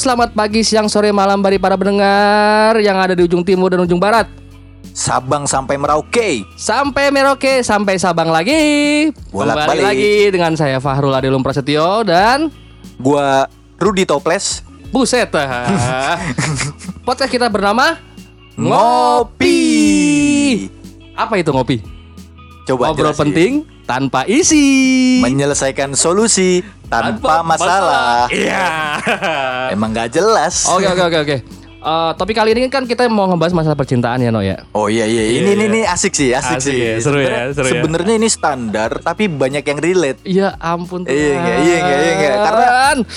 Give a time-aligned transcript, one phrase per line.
[0.00, 4.00] Selamat pagi, siang, sore, malam bagi para pendengar yang ada di ujung timur dan ujung
[4.00, 4.24] barat.
[4.96, 6.40] Sabang sampai Merauke.
[6.56, 9.12] Sampai Merauke, sampai Sabang lagi.
[9.12, 9.84] Kembali Bolak-balik.
[9.84, 12.48] lagi dengan saya Fahrul Adilum Prasetyo dan
[12.96, 13.44] Gua
[13.76, 14.64] Rudi Toples.
[14.88, 15.28] Buset.
[17.06, 18.00] Podcast kita bernama
[18.56, 19.60] Ngopi.
[21.12, 21.84] Apa itu ngopi?
[22.64, 23.20] Coba Ngobrol jelasin.
[23.28, 23.52] penting
[23.84, 24.64] tanpa isi.
[25.20, 28.26] Menyelesaikan solusi tanpa, masalah.
[28.28, 28.66] Iya.
[29.74, 30.66] Emang gak jelas.
[30.66, 31.36] Oke oke oke oke.
[31.80, 34.68] Eh, topik kali ini kan kita mau ngebahas masalah percintaan ya No ya.
[34.70, 35.68] Oh iya iya, Iya, ini ini, iya.
[35.72, 36.76] ini asik sih, asik, Asik sih.
[36.76, 37.72] ya, seru ya, Sebenarnya- seru ya.
[37.72, 40.20] Sebenarnya ini standar tapi banyak yang relate.
[40.22, 41.16] Ya ampun Tuhan.
[41.16, 42.34] Iya enggak, iya enggak, iya enggak.
[42.36, 42.66] Karena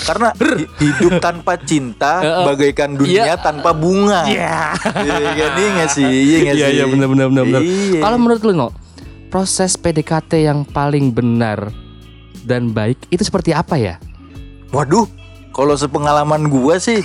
[0.00, 2.12] karena hi- hidup tanpa cinta
[2.48, 3.36] bagaikan dunia Iya.
[3.36, 4.24] tanpa bunga.
[4.24, 4.56] Iya.
[4.80, 6.08] Iya enggak, iya enggak sih?
[6.08, 6.72] Iya enggak Iya sih?
[6.72, 7.60] iya benar benar benar benar.
[7.60, 8.00] Iya.
[8.00, 8.68] Kalau menurut lu no,
[9.28, 11.68] proses PDKT yang paling benar
[12.44, 13.96] dan baik itu seperti apa ya?
[14.70, 15.08] Waduh,
[15.54, 17.00] kalau sepengalaman gua sih,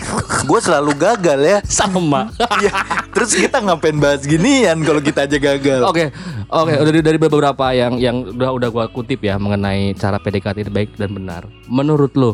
[0.50, 1.58] gua selalu gagal ya.
[1.66, 2.34] Sama.
[2.60, 2.74] Iya.
[3.16, 5.86] Terus kita ngapain bahas ginian kalau kita aja gagal?
[5.86, 6.10] Oke,
[6.50, 6.74] oke.
[6.76, 10.98] Dari dari beberapa yang yang udah udah gua kutip ya mengenai cara PDKT itu baik
[10.98, 11.46] dan benar.
[11.70, 12.34] Menurut lu,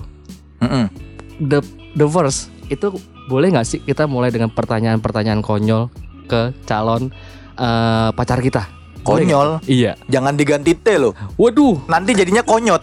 [0.64, 0.88] Mm-mm.
[1.44, 1.60] the
[2.00, 2.96] the first itu
[3.30, 5.92] boleh nggak sih kita mulai dengan pertanyaan-pertanyaan konyol
[6.26, 7.12] ke calon
[7.60, 8.85] eh, pacar kita?
[9.06, 9.50] Konyol.
[9.64, 9.94] Iya.
[10.06, 11.14] Jangan diganti T loh.
[11.36, 12.82] Waduh, Nanti jadinya konyot.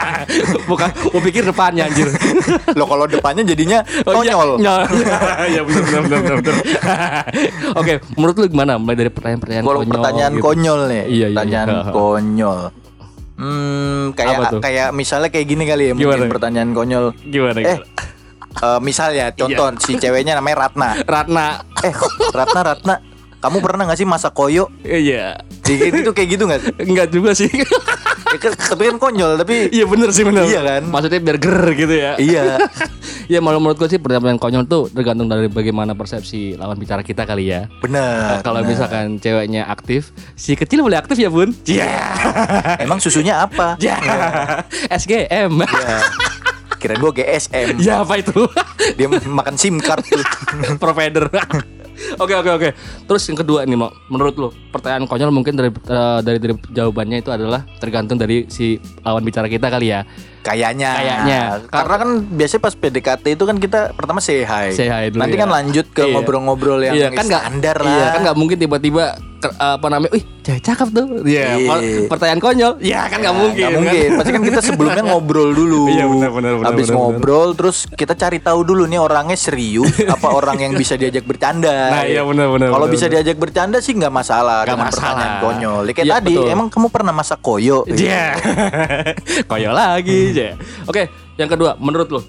[0.70, 0.88] bukan.
[1.06, 2.08] Gua pikir depannya anjir.
[2.78, 4.50] Loh kalau depannya jadinya Oh, iya, konyol.
[4.56, 4.74] iya,
[5.52, 6.56] Iya benar benar benar benar.
[7.76, 10.42] Oke, menurut lu gimana mulai dari pertanyaan-pertanyaan Kalau konyol pertanyaan gitu?
[10.42, 11.92] konyol nih, Iya, iya, pertanyaan iya.
[11.92, 12.58] konyol.
[13.36, 16.04] Hmm, kayak kayak misalnya kayak gini kali ya Gimana?
[16.20, 17.04] mungkin pertanyaan konyol.
[17.22, 17.56] Gimana?
[17.56, 17.84] Eh, gimana?
[18.60, 20.88] eh, misalnya contoh si ceweknya namanya Ratna.
[21.02, 21.46] Ratna.
[21.80, 21.92] Eh,
[22.30, 22.94] Ratna Ratna,
[23.40, 24.68] kamu pernah nggak sih masak koyo?
[24.84, 25.40] Iya.
[25.64, 26.60] Kayak gitu kayak gitu nggak?
[26.78, 27.48] Enggak juga sih.
[28.30, 30.44] Ya, kan- tapi kan konyol, tapi Iya bener sih bener.
[30.44, 30.82] Iya kan?
[30.86, 32.12] Maksudnya biar ger gitu ya.
[32.16, 32.44] iya.
[33.30, 37.22] Ya malah menurut gue sih pertanyaan konyol tuh tergantung dari bagaimana persepsi lawan bicara kita
[37.22, 37.70] kali ya.
[37.78, 38.42] Benar.
[38.42, 38.70] Kalau benar.
[38.74, 41.54] misalkan ceweknya aktif, si kecil boleh aktif ya bun?
[41.62, 41.86] Iya.
[42.84, 43.78] Emang susunya apa?
[43.78, 44.02] Ya.
[44.90, 45.62] SGM.
[45.62, 45.96] Ya.
[46.82, 47.78] Kirain gua GSM.
[47.78, 48.50] Ya apa itu?
[48.98, 50.26] Dia makan SIM card tuh.
[50.82, 51.30] Provider.
[52.16, 52.68] Oke oke oke.
[53.04, 57.20] Terus yang kedua nih, Mo, menurut lo pertanyaan konyol mungkin dari eh, dari dari jawabannya
[57.20, 60.02] itu adalah tergantung dari si lawan bicara kita kali ya.
[60.40, 60.90] Kayaknya.
[60.96, 61.40] Kayaknya.
[61.68, 64.72] Karena kan biasanya pas PDKT itu kan kita pertama say hi.
[64.72, 65.40] Say hi dulu Nanti ya.
[65.44, 66.12] kan lanjut ke Iya.
[66.16, 67.92] ngobrol-ngobrol yang iya kan nggak standar lah.
[67.92, 69.04] Iya kan nggak mungkin tiba-tiba
[69.56, 71.06] apa namanya, wih cewek cakep tuh.
[71.22, 71.46] Iya.
[71.62, 72.72] Per- Pertanyaan konyol.
[72.78, 73.62] Iya kan nggak Ya, mungkin.
[73.62, 73.72] kan?
[73.74, 74.08] mungkin.
[74.18, 75.88] Pasti kan kita sebelumnya ngobrol dulu.
[75.88, 80.28] Iya, benar, benar, benar, Habis ngobrol terus kita cari tahu dulu nih orangnya serius apa
[80.28, 81.72] orang yang bisa diajak bercanda.
[81.90, 85.08] Nah, iya, benar, benar, Kalau bisa diajak bercanda sih nggak masalah Nggak masalah.
[85.08, 85.82] pertanyaan konyol.
[85.82, 86.48] Ya, Kayak Iya, tadi, betul.
[86.50, 87.78] emang kamu pernah masak koyo?
[87.86, 88.24] Iya.
[89.50, 90.52] Konyol lagi, ya.
[90.84, 91.06] Oke,
[91.36, 92.20] yang kedua, menurut lo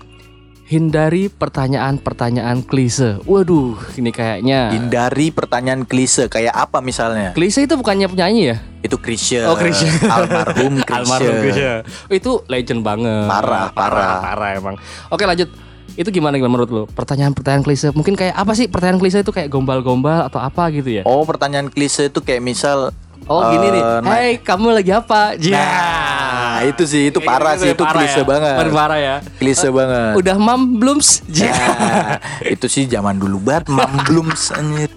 [0.71, 3.19] hindari pertanyaan-pertanyaan klise.
[3.27, 7.35] Waduh, ini kayaknya Hindari pertanyaan klise kayak apa misalnya?
[7.35, 8.57] klise itu bukannya penyanyi ya?
[8.79, 9.51] Itu Krisya.
[9.51, 9.59] Oh.
[10.15, 11.83] Almarhum Krisya.
[11.83, 13.27] Almarhum itu legend banget.
[13.27, 14.23] Parah, parah.
[14.23, 14.75] parah emang.
[15.11, 15.51] Oke, lanjut.
[15.99, 16.83] Itu gimana gimana menurut lo?
[16.87, 17.91] Pertanyaan-pertanyaan klise.
[17.91, 21.03] Mungkin kayak apa sih pertanyaan klise itu kayak gombal-gombal atau apa gitu ya?
[21.03, 22.95] Oh, pertanyaan klise itu kayak misal
[23.33, 23.81] Oh, gini nih.
[23.81, 25.21] eh, nah- Hey, kamu lagi apa?
[25.37, 25.55] Ya.
[25.55, 28.25] Nah, itu sih itu parah gitu sih itu parah klise ya.
[28.27, 28.55] banget.
[28.57, 29.15] Parah, parah ya.
[29.37, 30.13] Klise banget.
[30.15, 30.99] Udah mam belum?
[31.27, 31.53] Ya.
[31.53, 34.91] Nah, itu sih zaman dulu banget mamblums anjir.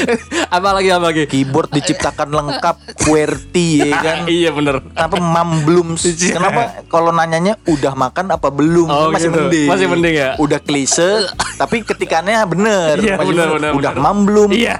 [0.56, 1.22] apa lagi apa lagi?
[1.26, 4.18] Keyboard diciptakan lengkap QWERTY ya kan.
[4.26, 4.80] iya bener.
[4.86, 6.04] Kenapa mamblums?
[6.12, 6.38] Iya.
[6.38, 8.86] Kenapa kalau nanyanya udah makan apa belum?
[8.86, 9.38] Oh, masih gitu.
[9.42, 9.66] mending.
[9.66, 10.30] Masih mending ya?
[10.36, 12.94] Udah klise tapi ketikannya bener.
[12.96, 14.02] Iya, Masih bener, bener, Udah bener.
[14.02, 14.50] mamblum.
[14.50, 14.76] Iya.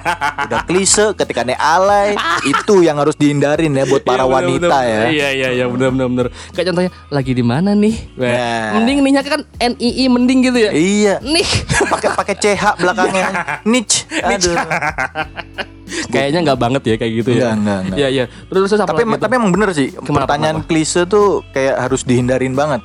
[0.47, 2.15] Udah klise ketikannya alay.
[2.43, 4.83] itu yang harus dihindarin ya buat para Iya, bener, wanita bener.
[4.85, 5.01] ya.
[5.09, 6.27] Iya iya iya benar benar benar.
[6.53, 7.95] Kayak contohnya lagi di mana nih?
[8.15, 8.67] Nah.
[8.77, 10.71] Mending nihnya kan NII mending gitu ya.
[10.71, 11.15] Iya.
[11.19, 11.47] Nih.
[11.83, 13.27] Pakai pakai CH belakangnya.
[13.65, 14.07] Niche.
[14.15, 14.55] Aduh.
[16.13, 17.35] Kayaknya nggak banget ya kayak gitu ya.
[17.35, 17.97] Enggak, enggak, enggak.
[17.97, 18.25] Iya iya.
[18.27, 20.69] Terus terus apa tapi tapi emang bener sih Kenapa, pertanyaan kenapa?
[20.69, 22.81] klise tuh kayak harus dihindarin banget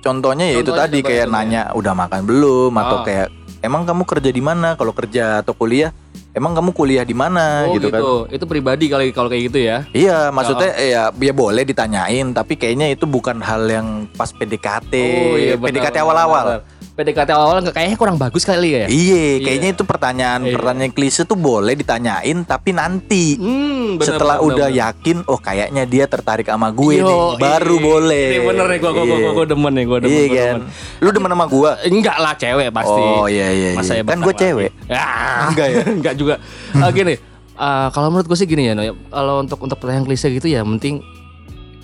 [0.00, 3.04] contohnya ya itu tadi kayak nanya udah makan belum atau Ah.
[3.04, 3.28] kayak
[3.60, 5.96] emang kamu kerja di mana kalau kerja atau kuliah
[6.30, 8.26] emang kamu kuliah di mana Oh gitu, gitu.
[8.26, 9.88] kan Itu pribadi kalau kalau kayak gitu ya.
[9.96, 15.36] iya maksudnya ya ya boleh ditanyain tapi kayaknya itu bukan hal yang pas PDKT Oh
[15.38, 16.60] iya benar, PDKT awal-awal benar.
[16.94, 18.86] PDKT awal-awal nggak- kayaknya kurang bagus kali ya.
[18.86, 19.42] Iya, Iya.
[19.42, 20.54] kayaknya itu pertanyaan Iya.
[20.54, 24.80] pertanyaan klise tuh boleh ditanyain tapi nanti Hmm, bener, setelah bener, udah bener.
[24.80, 27.82] yakin oh kayaknya dia tertarik sama gue Yo, nih baru iya.
[27.82, 28.26] boleh.
[28.30, 29.18] Ini bener nih gua gua gua, Iya.
[29.20, 30.12] gua, gua demen nih gua demen.
[30.12, 30.46] Iya gua kan.
[30.54, 30.62] demen.
[30.96, 31.70] Lu demen sama gua?
[31.82, 33.02] Enggak lah cewek pasti.
[33.02, 33.70] Oh iya iya.
[33.74, 34.00] Masa iya.
[34.00, 34.38] ya Kan lagi.
[34.38, 34.70] cewek.
[34.86, 35.82] Ah, Enggak ya?
[35.98, 36.34] enggak juga.
[36.72, 37.14] Ah, gini,
[37.54, 38.94] ah, kalau menurut gue sih gini ya, No, ya.
[39.08, 41.02] kalau untuk untuk pertanyaan klise gitu ya, penting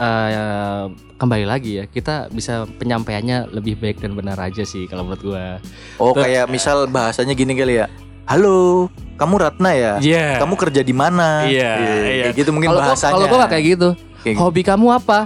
[0.00, 0.84] eh,
[1.20, 5.60] kembali lagi ya kita bisa penyampaiannya lebih baik dan benar aja sih kalau menurut gua.
[6.00, 7.86] Oh kayak misal bahasanya gini kali ya.
[8.24, 8.88] Halo,
[9.20, 9.94] kamu Ratna ya?
[9.98, 10.38] Iya.
[10.38, 11.44] Kamu kerja di mana?
[11.44, 12.24] Iya, iya.
[12.30, 13.12] Kayak gitu mungkin gua bahasanya.
[13.18, 13.88] kalau gua kayak gitu.
[14.20, 14.44] Kayak gitu.
[14.44, 15.18] Hobi kamu apa?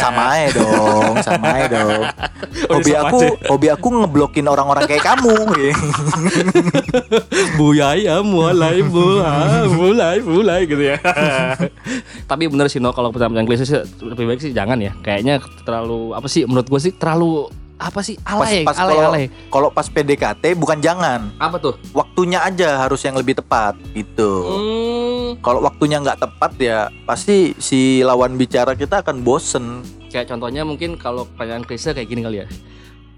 [0.00, 2.02] Sama aja dong, sama aja dong.
[2.72, 3.28] Hobi aku, aja.
[3.52, 5.32] hobi aku ngeblokin orang-orang kayak kamu.
[7.58, 10.96] Buyaya mulai mulai mulai mulai gitu ya.
[12.30, 14.92] Tapi bener sih no kalau penampilan klise sih lebih baik sih jangan ya.
[14.98, 17.48] Kayaknya terlalu apa sih menurut gue sih terlalu
[17.80, 19.24] apa sih Pas, alay pas alay kalau alay.
[19.48, 21.74] kalau pas PDKT bukan jangan, Apa tuh?
[21.96, 24.44] waktunya aja harus yang lebih tepat gitu.
[24.44, 24.89] Hmm,
[25.38, 29.86] Kalau waktunya nggak tepat ya pasti si lawan bicara kita akan bosen.
[30.10, 32.48] kayak contohnya mungkin kalau pertanyaan klise kayak gini kali ya.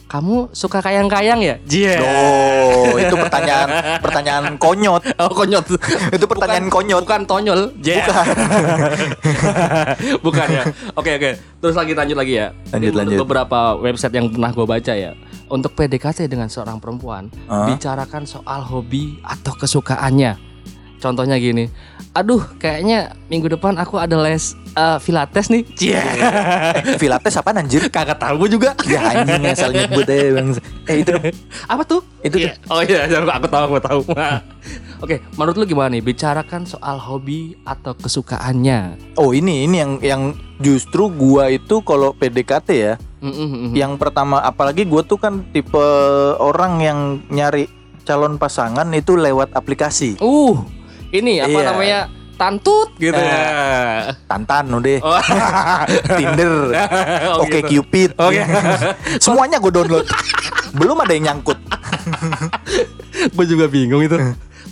[0.05, 1.57] Kamu suka kayang-kayang ya?
[1.65, 2.05] Iya.
[2.05, 5.01] Oh, itu pertanyaan pertanyaan konyot.
[5.25, 5.65] Oh konyol.
[6.13, 7.01] Itu pertanyaan konyot.
[7.01, 7.73] Bukan tonyol.
[7.73, 8.27] Bukan.
[10.29, 10.63] Bukan ya.
[10.93, 11.31] Oke oke.
[11.65, 12.53] Terus lagi lanjut lagi ya.
[12.77, 13.19] Lanjut, Ini lanjut.
[13.25, 15.17] Beberapa website yang pernah gue baca ya.
[15.49, 17.73] Untuk PDKT dengan seorang perempuan, Hah?
[17.73, 20.52] bicarakan soal hobi atau kesukaannya.
[21.03, 21.67] Contohnya gini,
[22.15, 25.67] aduh kayaknya minggu depan aku ada les eh, pilates nih.
[25.75, 25.99] Cie.
[25.99, 27.91] Eh, Pilates apa anjir?
[27.91, 28.79] Kagak tahu gue juga.
[28.87, 30.49] Ya anjing asal nyebut eh bang.
[30.87, 31.11] Eh itu
[31.67, 32.07] Apa tuh?
[32.23, 32.55] Itu Iya.
[32.71, 34.01] Oh iya, aku tahu, aku tahu.
[35.03, 36.07] Oke, menurut lu gimana nih?
[36.07, 38.95] Bicarakan soal hobi atau kesukaannya.
[39.19, 40.23] Oh ini ini yang yang
[40.63, 43.73] justru gua itu kalau PDKT ya, Mm, mm, mm, mm.
[43.75, 45.83] yang pertama apalagi gua tuh kan tipe
[46.39, 46.99] orang yang
[47.31, 47.71] nyari
[48.03, 50.19] calon pasangan itu lewat aplikasi.
[50.19, 50.59] Uh,
[51.13, 51.67] ini apa Iya.
[51.67, 52.01] namanya?
[52.33, 53.23] Tantut gitu Eh.
[53.23, 54.11] ya.
[54.27, 55.21] Tantan udah, Oh.
[56.19, 56.55] Tinder,
[57.31, 57.85] Oh, Oke gitu.
[57.85, 58.17] Cupid.
[58.17, 58.43] Oke.
[59.19, 60.09] Semuanya gue download.
[60.73, 61.61] Belum ada yang nyangkut.
[63.31, 64.17] Gue juga bingung itu.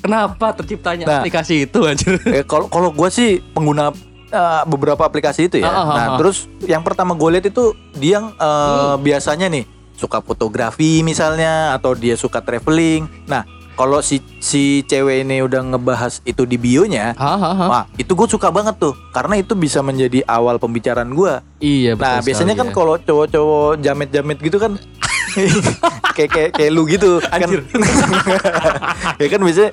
[0.01, 1.21] Kenapa terciptanya Nah.
[1.21, 2.17] aplikasi itu anjir?
[2.25, 3.93] Eh, Kalau kalau gue sih pengguna
[4.27, 5.67] eh, beberapa aplikasi itu ya.
[5.67, 6.17] Ah, ah, Nah ah.
[6.17, 8.47] terus yang pertama gue lihat itu dia yang eh,
[8.89, 8.97] Hmm.
[8.99, 13.05] biasanya nih suka fotografi misalnya atau dia suka traveling.
[13.27, 13.45] Nah
[13.81, 17.65] kalau si si cewek ini udah ngebahas itu di bionya, Hahaha.
[17.65, 21.41] wah itu gue suka banget tuh karena itu bisa menjadi awal pembicaraan gue.
[21.65, 22.05] Iya betul.
[22.05, 22.73] Nah biasanya kan ya.
[22.77, 24.77] kalau cowok-cowok jamet-jamet gitu kan.
[26.17, 27.63] kayak kayak kayak lu gitu Anjir.
[27.65, 27.79] kan
[29.23, 29.71] ya kan biasanya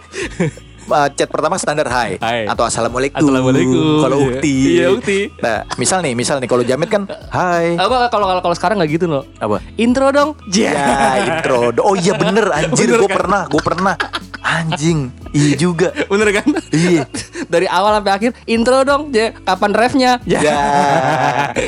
[0.88, 2.46] uh, chat pertama standar hai, Hai.
[2.46, 4.00] atau assalamualaikum Assalamualaikum.
[4.00, 4.28] kalau Iya.
[4.30, 5.20] ukti Iya, ukti.
[5.38, 9.06] nah misal nih misal nih kalau jamet kan hai apa kalau kalau sekarang nggak gitu
[9.08, 9.24] loh.
[9.38, 10.36] apa Intro dong.
[10.48, 10.74] ya
[11.20, 13.18] intro oh iya bener anjir gue kan?
[13.18, 13.96] pernah gue pernah
[14.40, 16.48] anjing iya juga Bener kan?
[16.72, 17.04] iya
[17.46, 19.12] Dari awal sampai akhir intro dong.
[19.12, 20.12] Ya, kapan refnya?
[20.24, 20.42] ya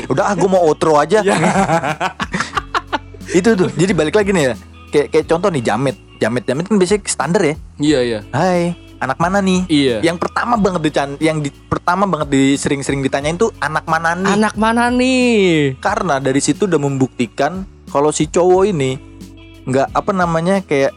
[0.06, 1.36] udah ah gue mau outro aja Ya.
[3.30, 4.54] itu tuh jadi balik lagi nih ya
[4.90, 8.18] kayak kayak contoh nih jamet jamet jamet kan biasanya standar ya Iya iya.
[8.30, 9.60] Hai, anak mana nih?
[9.66, 9.96] Iya.
[10.04, 14.32] Yang pertama banget dican yang di, pertama banget di sering-sering ditanyain tuh anak mana nih?
[14.36, 15.74] Anak mana nih?
[15.80, 19.00] Karena dari situ udah membuktikan kalau si cowok ini
[19.64, 20.92] nggak apa namanya kayak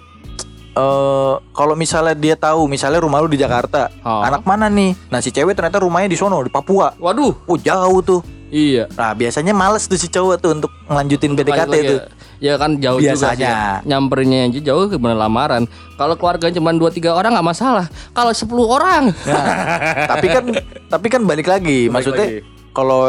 [0.73, 4.25] eh kalau misalnya dia tahu misalnya rumah lu di Jakarta, Oh.
[4.25, 4.97] anak mana nih?
[5.13, 6.97] Nah si cewek ternyata rumahnya di sono di Papua.
[6.97, 7.45] Waduh.
[7.45, 8.21] Oh jauh tuh.
[8.53, 8.85] Iya.
[8.93, 11.99] Nah biasanya males tuh si cowok tuh untuk ngelanjutin PDKT lagi tuh.
[12.37, 13.33] Ya, ya kan jauh juga Biasanya.
[13.33, 13.49] sih.
[13.49, 13.61] ya.
[13.83, 15.65] Nyamperinnya aja jauh gimana lamaran.
[15.95, 17.85] Kalau keluarga cuma 2 3 orang nggak masalah.
[18.11, 19.03] Kalau 10 orang.
[19.09, 19.45] Nah,
[20.05, 20.43] tapi kan
[20.87, 22.39] tapi kan balik lagi, Balik maksudnya lagi.
[22.69, 23.01] kalau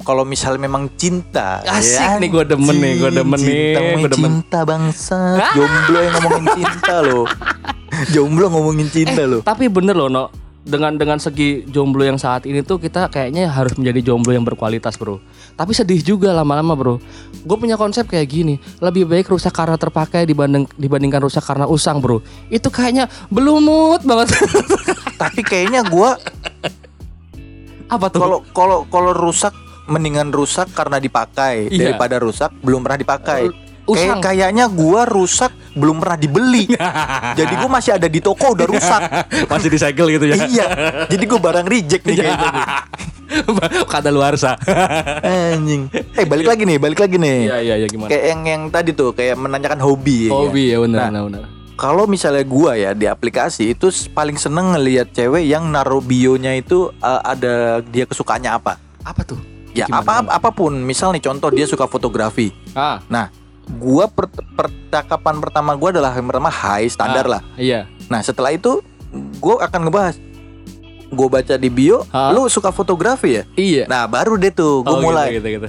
[0.00, 4.10] kalau misal memang cinta, Asik nih, gua demen nih, gua demen nih, cinta, ngomongin gua
[4.10, 4.28] demen.
[4.30, 5.20] cinta bangsa,
[5.52, 7.24] jomblo yang ngomongin cinta loh,
[8.14, 9.40] jomblo ngomongin cinta loh.
[9.42, 10.24] Tapi bener loh, No.
[10.66, 14.98] Dengan dengan segi jomblo yang saat ini tuh kita kayaknya harus menjadi jomblo yang berkualitas,
[14.98, 15.22] Bro.
[15.54, 16.98] Tapi sedih juga lama-lama, Bro.
[17.46, 22.02] Gue punya konsep kayak gini, lebih baik rusak karena terpakai dibanding dibandingkan rusak karena usang,
[22.02, 22.18] Bro.
[22.50, 24.34] Itu kayaknya belumut banget.
[25.22, 26.18] Tapi kayaknya gua
[27.86, 28.18] Apa tuh?
[28.18, 29.54] kalau kalau kalau rusak
[29.86, 31.94] mendingan rusak karena dipakai Iya.
[31.94, 33.42] daripada rusak belum pernah dipakai.
[33.86, 34.18] Usang.
[34.18, 36.64] Kayak kayaknya gua rusak belum pernah dibeli.
[37.38, 39.02] Jadi gua masih ada di toko udah rusak.
[39.52, 40.36] Masih disegel gitu ya.
[40.44, 40.66] iya.
[41.06, 42.50] Jadi gua barang reject nih kayaknya.
[43.92, 44.54] Kata luar sa.
[45.22, 45.90] Anjing.
[46.14, 47.38] Eh balik lagi nih, balik lagi nih.
[47.46, 48.08] Iya iya iya gimana?
[48.08, 50.26] Kayak yang yang tadi tuh kayak menanyakan hobi.
[50.26, 50.32] ya.
[50.32, 51.42] Hobi ya benar Nah, benar benar.
[51.76, 56.88] Kalau misalnya gua ya di aplikasi itu paling seneng ngelihat cewek yang naruh bionya itu
[56.98, 58.80] uh, ada dia kesukaannya apa.
[59.04, 59.36] Apa tuh?
[59.76, 60.30] Ya Gimana, apa gimana?
[60.32, 60.72] apa pun.
[60.72, 62.48] Misal nih contoh dia suka fotografi.
[62.72, 63.28] Ah, Nah,
[63.76, 67.42] gua per, percakapan pertama gua adalah yang pertama high standar ah, lah.
[67.58, 67.90] Iya.
[68.06, 68.80] Nah, setelah itu
[69.38, 70.16] gua akan ngebahas.
[71.06, 72.34] Gue baca di bio, Ah.
[72.34, 73.42] lu suka fotografi ya?
[73.54, 73.84] Iya.
[73.86, 75.68] Nah, baru deh tuh gue Oh, mulai gitu, gitu, gitu.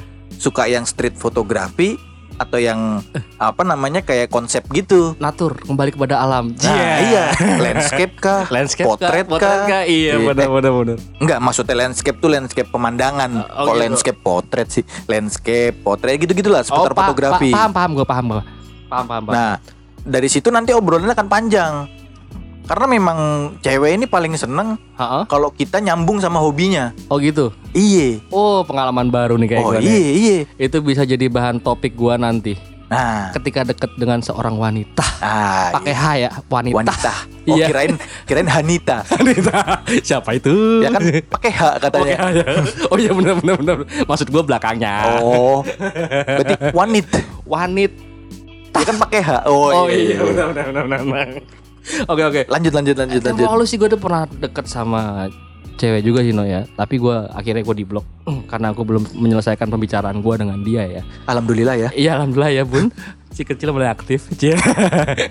[0.50, 1.94] suka yang street fotografi
[2.38, 3.02] atau yang
[3.36, 5.18] apa namanya kayak konsep gitu.
[5.18, 6.54] Natur kembali kepada alam.
[6.56, 8.46] Nah, iya, landscape kah?
[8.56, 9.34] Landscape potret kah?
[9.34, 9.84] Potret kah?
[9.84, 10.24] Iya, Iya.
[10.24, 10.98] benar benar benar.
[11.18, 13.32] Enggak, maksudnya landscape tuh landscape pemandangan.
[13.52, 13.82] Oh, Kok gitu.
[13.82, 14.84] landscape potret sih?
[15.06, 17.50] Landscape, potret gitu-gitulah seputar pa- fotografi.
[17.50, 18.44] pa- paham paham gue paham gue.
[18.88, 19.34] Paham paham paham.
[19.34, 19.52] Nah,
[20.00, 21.74] dari situ nanti obrolannya akan panjang.
[22.68, 23.20] Karena memang
[23.58, 24.76] cewek ini paling seneng
[25.26, 26.92] kalau kita nyambung sama hobinya.
[27.08, 27.56] Oh gitu.
[27.72, 28.20] Iye.
[28.28, 29.88] Oh pengalaman baru nih kayak Oh gua nih.
[29.88, 30.38] iye iye.
[30.58, 32.60] Itu bisa jadi bahan topik gua nanti.
[32.88, 35.04] Nah, Ketika deket dengan seorang wanita.
[35.20, 36.00] ah, Pakai iya.
[36.00, 36.76] H ya, wanita.
[36.78, 37.14] wanita.
[37.48, 37.68] Oh Iya.
[37.68, 39.08] kirain kirain Hanita.
[39.14, 39.60] Wanita.
[40.02, 40.84] Siapa itu?
[40.84, 41.00] ya kan
[41.32, 42.16] pakai H katanya.
[42.34, 42.44] ya.
[42.92, 43.76] Oh iya benar benar benar.
[44.04, 45.20] Maksud gua belakangnya.
[45.20, 45.64] Oh.
[45.64, 47.08] Berarti wanit.
[47.44, 47.92] Wanit.
[48.72, 49.30] Ya kan pakai H.
[49.48, 51.28] Oh, Oh, iya benar benar benar benar.
[52.12, 52.42] Oke oke.
[52.52, 53.48] Lanjut lanjut lanjut lanjut.
[53.48, 55.32] Lalu sih gue udah pernah deket sama
[55.78, 56.66] cewek juga sih no ya.
[56.76, 58.06] Tapi gue akhirnya gue diblok
[58.52, 61.02] karena aku belum menyelesaikan pembicaraan gue dengan dia ya.
[61.30, 61.90] Alhamdulillah ya.
[61.94, 62.90] Iya alhamdulillah ya bun.
[63.32, 64.26] Si kecil mulai aktif.
[64.34, 64.58] Cie.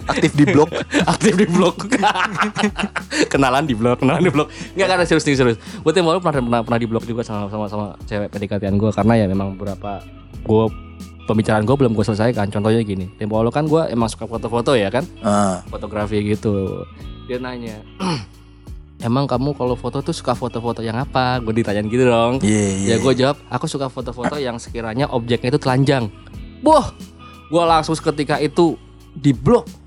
[0.07, 0.71] Aktif di blog.
[1.13, 1.75] aktif di blog.
[3.33, 4.47] kenalan di blog, kenalan di blog.
[4.79, 5.59] Enggak karena serius nih serius.
[5.83, 8.91] Gue tempo lalu pernah pernah, pernah di blog juga sama sama sama cewek PDKT-an gue
[8.95, 9.99] karena ya memang beberapa
[10.47, 10.86] gue
[11.27, 12.49] pembicaraan gue belum gue selesaikan.
[12.49, 15.05] Contohnya gini, tempo lalu kan gue emang suka foto-foto ya kan.
[15.21, 16.87] Ah, fotografi gitu.
[17.27, 17.83] Dia nanya
[19.07, 21.43] emang kamu kalau foto tuh suka foto-foto yang apa?
[21.43, 22.41] Gue ditanyain gitu dong.
[22.41, 22.89] Iya iya.
[22.95, 26.09] ya gue jawab aku suka foto-foto yang sekiranya objeknya itu telanjang.
[26.63, 26.87] Boh!
[27.47, 28.75] Gue langsung seketika itu
[29.15, 29.86] di blok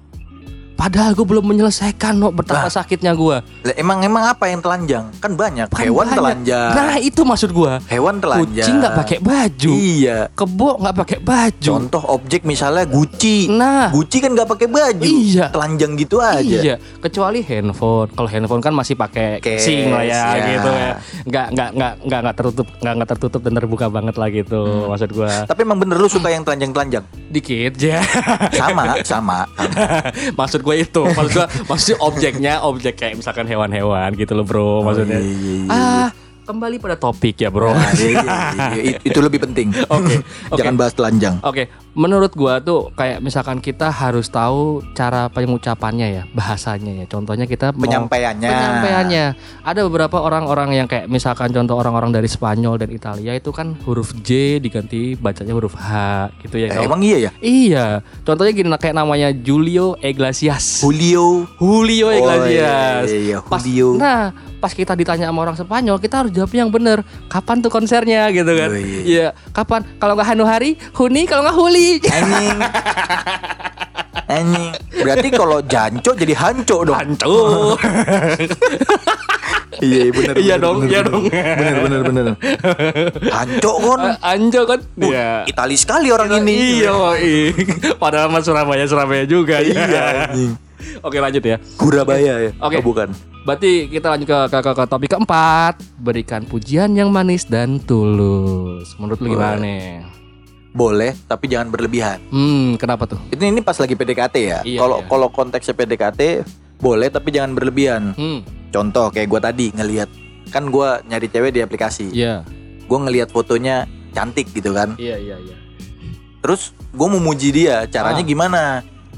[0.79, 2.71] padahal gue belum menyelesaikan no betapa Lah.
[2.71, 3.43] sakitnya gue
[3.75, 5.11] emang emang apa yang telanjang?
[5.19, 5.67] Kan banyak.
[5.67, 6.15] Kan Hewan banyak.
[6.15, 6.71] telanjang.
[6.71, 8.47] nah itu maksud gue Hewan telanjang.
[8.55, 10.17] kucing nggak pakai baju Iya.
[10.31, 13.51] kebo nggak pakai baju Contoh objek misalnya Gucci.
[13.51, 15.03] nah Gucci kan nggak pakai baju.
[15.03, 15.51] Iya.
[15.51, 16.39] Telanjang gitu aja.
[16.39, 18.07] Iya, kecuali handphone.
[18.09, 20.45] Kalau handphone kan masih pakai casing lah ya, ya.
[20.47, 20.91] gitu ya.
[21.25, 24.59] Nggak nggak nggak nggak nggak tertutup nggak nggak tertutup dan terbuka banget lah gitu.
[24.61, 24.87] Hmm.
[24.87, 27.03] Maksud gua Tapi emang bener lu suka yang telanjang-telanjang?
[27.29, 27.99] dikit ya.
[28.51, 29.03] Sama, sama.
[29.03, 29.39] sama.
[30.39, 34.81] maksud gue itu, maksud gua maksudnya objeknya objek kayak misalkan hewan-hewan gitu loh bro.
[34.81, 35.17] Maksudnya.
[35.17, 35.71] Oh, iya, iya, iya.
[35.71, 36.09] Ah,
[36.43, 37.71] kembali pada topik ya bro.
[37.71, 38.97] Nah, iya, iya, iya, iya.
[38.97, 39.69] It- Itu lebih penting.
[39.87, 40.57] Oke, oke.
[40.57, 41.35] Jangan bahas telanjang.
[41.41, 47.05] Oke, menurut gua tuh kayak misalkan kita harus tahu cara pengucapannya ya, bahasanya ya.
[47.05, 48.47] Contohnya kita mau Penyampaiannya.
[48.47, 49.25] penyampaiannya.
[49.67, 54.15] Ada beberapa orang-orang yang kayak misalkan contoh orang-orang dari Spanyol dan Italia itu kan huruf
[54.15, 55.91] J diganti bacanya huruf H
[56.39, 56.71] gitu ya.
[56.71, 57.31] Eh, emang iya ya?
[57.37, 57.85] Iya.
[58.23, 60.79] Contohnya gini kayak namanya Julio Iglesias.
[60.79, 61.43] Julio.
[61.59, 63.11] Julio Oh, Iglesias.
[63.11, 63.99] iya, iya, Pas- Julio.
[63.99, 67.03] nah, pas kita ditanya sama orang Spanyol, kita harus jawab yang bener.
[67.27, 68.69] Kapan tuh konsernya gitu kan?
[68.71, 69.01] Oh, iya.
[69.03, 69.83] Iya, kapan?
[69.97, 71.88] Kalau nggak Hanu Hari, Huni, kalau nggak Huli.
[71.97, 72.59] Anjing.
[74.29, 74.69] Anjing.
[75.01, 76.97] Berarti kalau janco jadi hanco dong.
[76.97, 77.75] Hancur.
[79.79, 80.33] Iya, iya, bener.
[80.35, 81.23] Iya bener, dong, iya dong.
[81.31, 82.25] Bener, bener, bener.
[83.31, 84.01] Hanco kon.
[84.19, 84.79] Anjo kan?
[84.99, 85.47] Iya.
[85.47, 86.83] Itali sekali orang ini.
[86.83, 87.47] Iya, iya.
[87.95, 89.63] Padahal mas Surabaya Surabaya juga.
[89.63, 90.51] Iya, anjing.
[90.99, 91.57] Oke lanjut ya.
[91.79, 92.51] Surabaya ya.
[92.59, 92.77] Oke.
[92.79, 93.07] Oh, bukan.
[93.47, 95.73] Berarti kita lanjut ke, ke, ke, ke topik keempat.
[95.95, 98.99] Berikan pujian yang manis dan tulus.
[98.99, 100.03] Menurut lu gimana nih?
[100.69, 102.21] Boleh, tapi jangan berlebihan.
[102.29, 103.17] Hmm, kenapa tuh?
[103.27, 104.59] Itu ini pas lagi PDKT ya.
[104.61, 105.07] Iya, Kalau iya.
[105.07, 106.21] kalau konteksnya PDKT
[106.77, 108.13] boleh tapi jangan berlebihan.
[108.13, 110.09] Hmm, Contoh kayak gua tadi ngelihat
[110.47, 112.13] kan gua nyari cewek di aplikasi.
[112.13, 112.45] iya.
[112.85, 114.93] Gua ngelihat fotonya cantik gitu kan.
[114.95, 115.55] Iya, iya, iya.
[116.39, 118.27] Terus gua mau muji dia, caranya Ah.
[118.27, 118.61] gimana?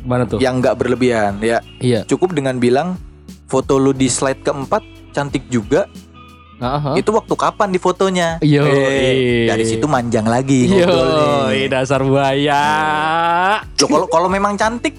[0.01, 0.39] Mana tuh?
[0.39, 1.59] Yang nggak berlebihan ya.
[1.77, 2.03] Iya.
[2.05, 2.95] Cukup dengan bilang
[3.45, 4.81] foto lu di slide keempat
[5.11, 5.85] cantik juga.
[6.61, 7.01] Heeh.
[7.01, 8.37] Itu waktu kapan di fotonya?
[8.39, 10.85] Yo, Eh, dari situ manjang lagi Yo,
[11.65, 12.61] dasar buaya.
[13.75, 14.93] Loh, kalau kalau memang cantik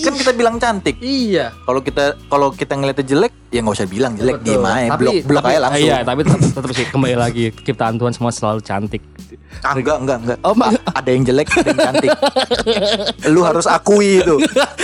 [0.00, 0.94] kan kita bilang cantik.
[0.98, 1.50] Iya.
[1.60, 5.14] Kalau kita kalau kita ngeliatnya jelek ya nggak usah bilang jelek diem aja Tapi- blok
[5.26, 5.82] blok aja langsung.
[5.84, 9.02] Iya, tapi tetap, tetap sih kembali lagi ciptaan Tuhan semua selalu cantik.
[9.58, 10.38] Ah, enggak enggak enggak.
[10.40, 10.70] Oh, mak.
[10.92, 12.10] Ada yang jelek, ada yang cantik.
[13.34, 14.38] Lu harus akui itu.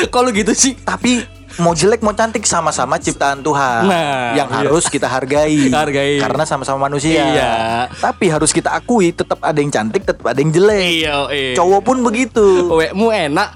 [0.09, 1.23] Kalau gitu sih Tapi
[1.59, 3.87] mau jelek mau cantik sama-sama ciptaan Tuhan.
[3.87, 4.57] Nah, yang iya.
[4.67, 5.71] harus kita hargai.
[5.71, 6.19] Hargai.
[6.19, 7.23] Karena sama-sama manusia.
[7.31, 7.53] Iya.
[7.95, 11.05] Tapi harus kita akui tetap ada yang cantik, tetap ada yang jelek.
[11.05, 11.55] Iya, iya.
[11.55, 12.75] Cowok pun begitu.
[12.75, 13.49] Wekmu enak.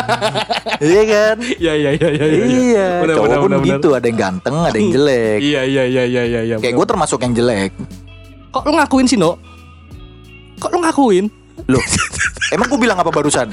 [0.90, 1.36] iya kan?
[1.58, 2.26] Iya, iya, iya, iya.
[2.30, 5.38] Iya, Benar, cowok benar, pun benar, begitu, ada yang ganteng, ada yang jelek.
[5.42, 6.56] Iya, iya, iya, iya, iya, iya.
[6.62, 7.72] Kayak gue termasuk yang jelek.
[8.50, 9.38] Kok lu ngakuin sih, No?
[10.62, 11.26] Kok lu ngakuin?
[11.68, 11.84] Loh,
[12.54, 13.50] emang gue bilang apa barusan?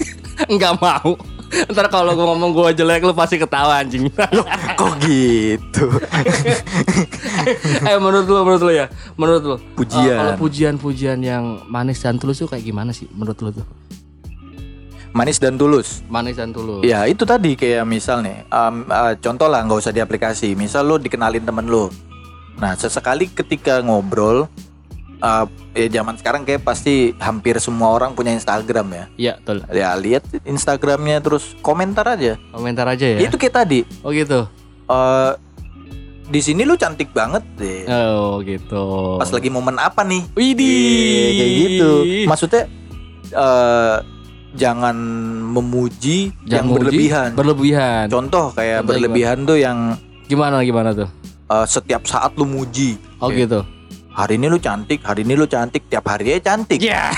[0.52, 1.14] Enggak mau.
[1.50, 4.06] Ntar kalau gue ngomong gue jelek lu pasti ketawa anjing.
[4.30, 5.90] Loh, kok gitu?
[7.82, 10.06] eh menurut lu menurut lu ya menurut lu Pujian.
[10.06, 13.66] eh, kalau pujian-pujian yang manis dan tulus tuh kayak gimana sih menurut lu tuh
[15.10, 16.06] Manis dan tulus.
[16.06, 19.90] manis dan tulus Ya itu tadi kayak misal nih, um, uh, contoh lah nggak usah
[19.90, 20.54] di aplikasi.
[20.54, 21.90] Misal lo dikenalin temen lo.
[22.54, 24.46] Nah sesekali ketika ngobrol,
[25.20, 25.46] eh,
[25.76, 29.04] ya zaman sekarang kayak pasti hampir semua orang punya Instagram ya.
[29.16, 29.58] Iya, betul.
[29.70, 32.40] Ya lihat Instagramnya terus komentar aja.
[32.50, 33.18] Komentar aja ya.
[33.20, 33.80] Itu kayak tadi.
[34.02, 34.48] Oh gitu.
[34.90, 35.32] eh
[36.30, 37.86] di sini lu cantik banget deh.
[37.90, 39.18] Oh gitu.
[39.18, 40.22] Pas lagi momen apa nih?
[40.32, 40.66] Widih.
[40.66, 41.90] Iya, kayak gitu.
[42.26, 42.62] Maksudnya
[43.30, 43.96] eh
[44.50, 44.96] jangan
[45.46, 47.28] memuji yang Jangan muji, berlebihan.
[47.34, 48.04] Berlebihan.
[48.10, 49.78] Contoh kayak Contohnya berlebihan tuh yang
[50.26, 51.10] Gimana gimana tuh?
[51.50, 52.94] eh, setiap saat lu muji.
[53.18, 53.60] Oh Kayak, gitu.
[54.20, 56.76] Hari ini lu cantik, hari ini lu cantik, tiap hari aja cantik.
[56.76, 57.08] Ya.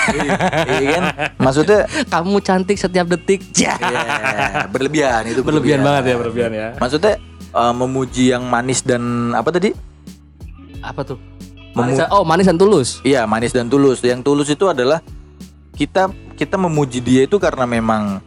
[0.71, 1.03] Iya kan?
[1.35, 3.43] Maksudnya Kamu cantik setiap detik.
[3.59, 3.75] Ya.
[3.75, 6.67] iya, berlebihan itu Berlebihan banget ya, berlebihan ya.
[6.79, 7.19] Maksudnya
[7.51, 9.75] eh, memuji yang manis dan apa tadi?
[10.79, 11.19] Apa tuh?
[11.75, 12.89] Memu- Manis, oh, manis dan tulus.
[13.03, 13.99] Iya, manis dan tulus.
[13.99, 15.03] Yang tulus itu adalah
[15.75, 16.07] kita
[16.39, 18.23] kita memuji dia itu karena memang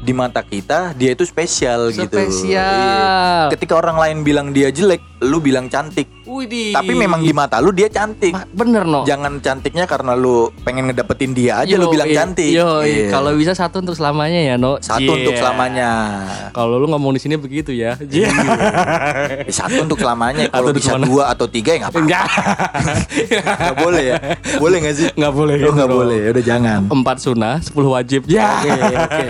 [0.00, 2.04] di mata kita dia itu spesial, gitu.
[2.04, 2.28] Iya.
[2.28, 3.42] Spesial.
[3.56, 6.08] Ketika orang lain bilang dia jelek, lu bilang cantik.
[6.24, 6.72] Widih.
[6.72, 8.32] Tapi memang di mata lu dia cantik.
[8.32, 9.04] Ma- bener no.
[9.04, 12.50] Jangan cantiknya karena lu pengen ngedapetin dia aja lu Yo, bilang i- cantik.
[12.50, 12.80] Yo.
[12.80, 13.12] Iya.
[13.12, 14.80] kalau bisa satu untuk selamanya ya, no.
[14.80, 15.16] satu Yeah.
[15.16, 15.88] untuk selamanya.
[16.50, 18.00] Kalau lu ngomong di sini begitu ya.
[18.10, 18.32] Iya.
[19.44, 20.48] Eh, satu untuk selamanya.
[20.48, 21.06] Kalau bisa selamanya.
[21.06, 22.00] dua atau tiga ya nggak apa-apa.
[22.02, 22.26] Enggak.
[23.60, 24.16] Nggak boleh ya.
[24.56, 25.06] Boleh nggak sih?
[25.14, 26.20] Enggak boleh Oh, nggak boleh.
[26.30, 26.80] Udah jangan.
[26.88, 28.24] Empat sunnah, sepuluh wajib.
[28.24, 28.58] Ya.
[28.58, 29.26] Oke, oke.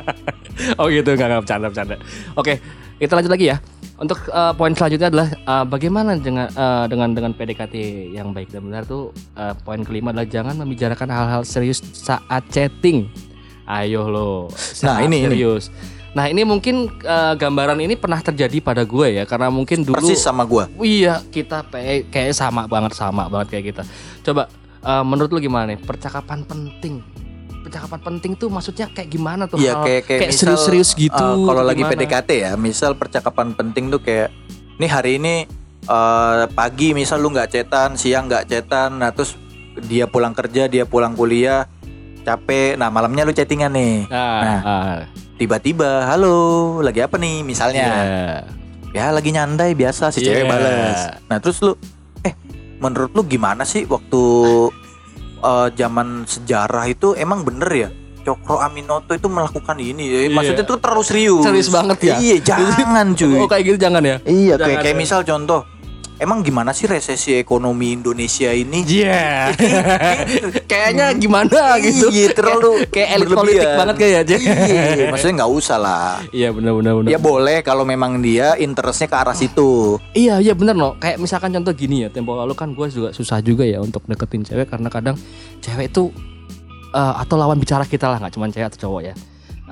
[0.80, 1.94] oh gitu, enggak enggak bercanda bercanda.
[2.32, 2.58] Oke,
[2.96, 3.56] kita lanjut lagi ya.
[4.02, 7.74] Untuk eh, poin selanjutnya adalah eh, bagaimana dengan eh, dengan dengan PDKT
[8.10, 13.06] yang baik dan benar tuh eh, poin kelima adalah jangan membicarakan hal-hal serius saat chatting.
[13.62, 14.50] Ayo lo.
[14.82, 15.30] Nah, ini, ini.
[15.30, 15.70] serius.
[16.18, 20.18] Nah ini mungkin eh, gambaran ini pernah terjadi pada gue ya karena mungkin dulu Persis
[20.18, 20.66] sama gua.
[20.82, 21.62] Iya, kita
[22.10, 23.82] kayak sama banget sama banget kayak kita.
[24.26, 24.50] Coba
[24.82, 25.78] eh, menurut lu gimana nih?
[25.78, 27.00] Percakapan penting.
[27.72, 29.56] Percakapan penting tuh maksudnya kayak gimana tuh?
[29.56, 31.16] Iya kayak kayak, misal, serius-serius gitu.
[31.16, 31.96] uh, kalau lagi gimana?
[31.96, 34.28] PDKT ya, misal percakapan penting tuh kayak
[34.76, 35.48] nih hari ini
[35.88, 39.40] uh, pagi misal lu nggak cetan, siang nggak cetan, nah terus
[39.88, 41.64] dia pulang kerja, dia pulang kuliah,
[42.22, 44.04] capek, nah malamnya lu chattingan nih.
[44.04, 44.96] Nah, Nah, ah,
[45.32, 46.36] Tiba-tiba, halo,
[46.78, 47.88] lagi apa nih misalnya?
[47.88, 48.36] iya.
[48.92, 50.52] Ya lagi nyantai biasa si cewek Iya.
[50.52, 50.98] bales.
[51.24, 51.72] Nah terus lu,
[52.20, 52.36] eh
[52.76, 54.20] menurut lu gimana sih waktu
[55.42, 57.88] uh, zaman sejarah itu emang bener ya?
[58.22, 60.30] Cokro Aminoto itu melakukan ini, ya, Iya.
[60.30, 61.42] maksudnya itu terlalu serius.
[61.42, 62.14] Serius banget ya?
[62.22, 63.34] Iya, jangan cuy.
[63.34, 64.16] Oh kayak gitu jangan ya?
[64.22, 65.00] Iya, kayak Jangan kayak ya.
[65.02, 65.60] misal contoh,
[66.22, 68.86] emang gimana sih resesi ekonomi Indonesia ini?
[68.86, 69.50] Iya.
[70.70, 72.06] Kayaknya gimana gitu.
[72.08, 74.36] Iya, terlalu kayak elit politik banget kayak aja.
[74.38, 76.22] Iya, maksudnya nggak usah lah.
[76.30, 77.10] Iya benar benar benar.
[77.10, 79.98] Ya boleh kalau memang dia interestnya ke arah situ.
[80.14, 83.40] Iya iya bener no Kayak misalkan contoh gini ya Tempo lalu kan gue juga susah
[83.40, 85.16] juga ya Untuk deketin cewek Karena kadang
[85.64, 86.12] cewek itu
[86.92, 89.14] eh, Atau lawan bicara kita lah nggak cuma cewek atau cowok ya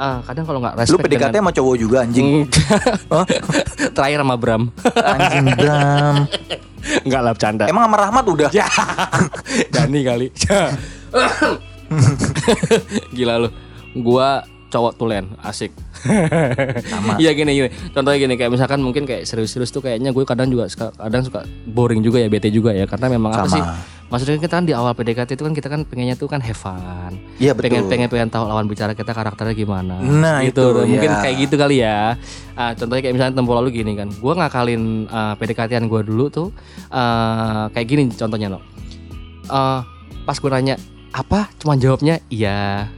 [0.00, 2.48] Eh, Kadang kalau nggak Lu respect PDKT dengan- sama cowok juga anjing.
[3.96, 4.62] Terakhir sama Bram
[4.96, 6.14] Anjing Bram.
[7.04, 8.48] Enggak lah bercanda Emang sama Rahmat udah?
[8.50, 8.64] Ya
[9.74, 10.26] Dani kali
[13.12, 13.48] Gila lu
[13.94, 15.74] Gua cowok tulen Asik.
[17.18, 17.68] Iya gini gini.
[17.90, 21.42] Contohnya gini kayak misalkan mungkin kayak serius-serius tuh kayaknya gue kadang juga suka, kadang suka
[21.66, 23.52] boring juga ya bete juga ya karena memang apa Sama.
[23.52, 23.62] sih?
[24.10, 27.14] Maksudnya kita kan di awal PDKT itu kan kita kan pengennya tuh kan have fun.
[27.38, 27.70] Iya betul.
[27.70, 30.02] Pengen pengen pengen tahu lawan bicara kita karakternya gimana.
[30.02, 30.82] Nah, gitu.
[30.82, 31.22] itu, Mungkin ya.
[31.22, 32.18] kayak gitu kali ya.
[32.58, 34.10] Ah, contohnya kayak misalnya tempo lalu gini kan.
[34.10, 36.50] Gue ngakalin uh, PDKT-an gue dulu tuh
[36.90, 38.58] eh, kayak gini contohnya no.
[39.46, 39.80] Eh,
[40.26, 40.74] pas gue nanya
[41.14, 42.90] apa, cuman jawabnya iya.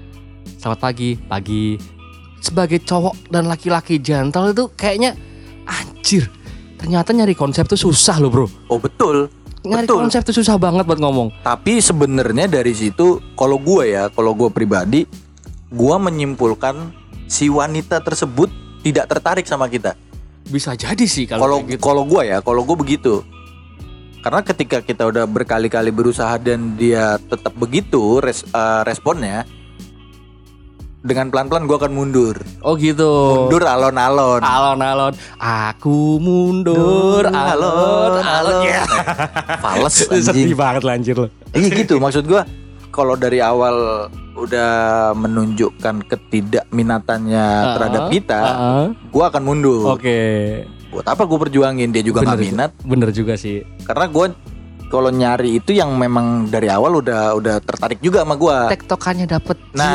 [0.57, 1.77] Selamat pagi, pagi.
[2.41, 5.13] Sebagai cowok dan laki-laki jantal itu kayaknya
[5.69, 6.25] anjir.
[6.81, 8.47] Ternyata nyari konsep tuh susah loh bro.
[8.73, 9.29] Oh betul.
[9.63, 9.99] Nyari Betul.
[10.03, 11.31] konsep tuh susah banget buat ngomong.
[11.47, 15.07] Tapi sebenarnya dari situ, kalau gue ya, kalau gue pribadi,
[15.71, 16.91] gue menyimpulkan
[17.31, 18.51] si wanita tersebut
[18.83, 19.95] tidak tertarik sama kita.
[20.43, 21.79] Bisa jadi sih kalau Kalau gitu.
[21.79, 23.23] kalau gue ya, kalau gue begitu.
[24.23, 29.47] Karena ketika kita udah berkali-kali berusaha dan dia tetap begitu res- eh, responnya,
[31.03, 32.37] dengan pelan-pelan gue akan mundur.
[32.63, 33.47] Oh gitu.
[33.47, 34.41] Mundur alon-alon.
[34.41, 35.13] Alon-alon,
[35.43, 38.63] aku mundur, alon, alon.
[38.63, 38.87] Ya.
[39.59, 40.55] Fales Sedih anjing.
[40.55, 41.29] banget lanjir lo.
[41.53, 42.47] Iya gitu maksud gua
[42.95, 48.87] kalau dari awal udah menunjukkan ketidakminatannya terhadap kita, Heeh.
[49.11, 49.99] gua akan mundur.
[49.99, 50.21] Oke.
[50.93, 52.71] Buat apa gua perjuangin dia juga Bener, minat?
[52.85, 53.65] Bener juga sih.
[53.85, 54.31] Karena gua
[54.93, 58.69] kalau nyari itu yang memang dari awal udah udah tertarik juga sama gua.
[58.69, 59.57] Tektokannya dapet.
[59.73, 59.89] Nah,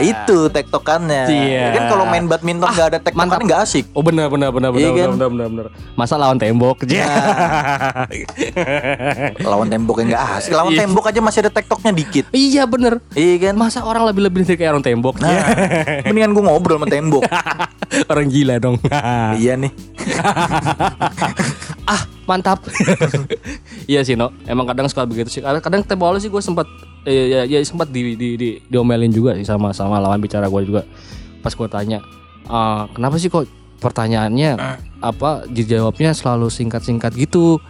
[0.00, 0.02] Iya.
[0.02, 1.22] itu tektokannya.
[1.28, 1.60] Iya.
[1.60, 3.44] Ya kan kalau main badminton nggak ada tektokannya mantap.
[3.44, 3.84] nggak asik.
[3.92, 5.08] Oh benar benar benar benar Iya benar, kan?
[5.12, 5.66] benar benar benar.
[5.92, 6.76] Masa lawan tembok.
[6.88, 7.04] Ya.
[9.44, 10.50] Lawan tembok yang nggak asik.
[10.50, 10.80] Lawan Iya.
[10.82, 12.24] tembok aja masih ada tektoknya dikit.
[12.32, 12.98] iya bener.
[13.12, 13.54] Iya kan?
[13.54, 15.20] Masa orang lebih lebih dari kayak orang tembok.
[15.20, 15.30] Nah,
[16.08, 17.22] mendingan gua ngobrol sama tembok.
[18.10, 18.80] orang gila dong.
[19.36, 19.70] iya nih.
[21.84, 22.64] Ah mantap.
[23.84, 25.42] Iya sih no, emang kadang suka begitu sih.
[25.44, 26.64] Kadang, kadang tempo lalu sih gue sempat,
[27.04, 30.62] eh, ya, ya sempat di, di, di, diomelin juga sih sama sama lawan bicara gue
[30.64, 30.88] juga.
[31.44, 32.00] Pas gue tanya,
[32.48, 33.44] "Ah, kenapa sih kok
[33.76, 34.56] pertanyaannya
[35.04, 37.60] apa dijawabnya selalu singkat-singkat gitu?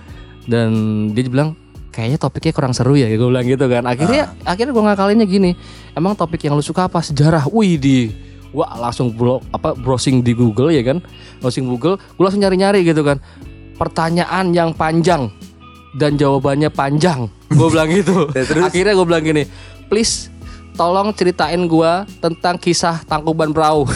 [0.46, 0.70] Dan
[1.18, 1.58] dia bilang
[1.90, 3.82] kayaknya topiknya kurang seru ya, gue bilang gitu kan.
[3.90, 5.58] Akhirnya akhirnya gue ngakalinnya gini,
[5.98, 7.02] emang topik yang lu suka apa?
[7.02, 7.50] Sejarah.
[7.50, 7.98] Wih di
[8.54, 11.02] Wah langsung bro, apa browsing di Google ya kan
[11.42, 13.18] browsing Google gue langsung nyari-nyari gitu kan
[13.74, 15.30] pertanyaan yang panjang
[15.94, 17.30] dan jawabannya panjang.
[17.54, 18.26] Gue bilang gitu.
[18.36, 18.62] Ya, terus?
[18.66, 19.44] akhirnya gue bilang gini
[19.88, 20.32] please
[20.74, 23.86] tolong ceritain gue tentang kisah tangkuban perahu.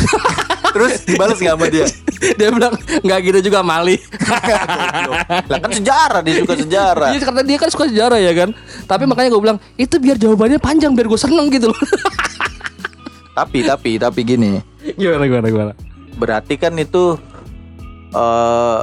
[0.68, 1.88] Terus dibalas gak sama dia?
[2.38, 3.98] dia bilang nggak gitu juga Mali.
[5.48, 7.08] Lah kan sejarah dia suka sejarah.
[7.16, 8.54] Iya karena dia kan suka sejarah ya kan?
[8.86, 11.80] Tapi makanya gue bilang itu biar jawabannya panjang biar gue seneng gitu loh.
[13.34, 14.58] Tapi tapi tapi gini,
[14.98, 15.72] gimana gimana gimana?
[16.14, 17.16] Berarti kan itu
[18.14, 18.78] eh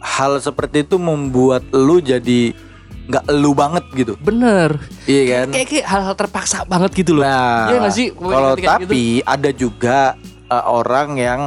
[0.00, 2.56] hal seperti itu membuat lu jadi
[3.02, 4.14] nggak lu banget gitu.
[4.18, 5.46] bener Iya kan?
[5.50, 8.08] kayak kayak hal-hal terpaksa banget gitu loh Nah, Iya nggak sih?
[8.12, 8.66] kalau gitu.
[8.66, 9.98] tapi ada juga
[10.46, 11.40] eh, orang yang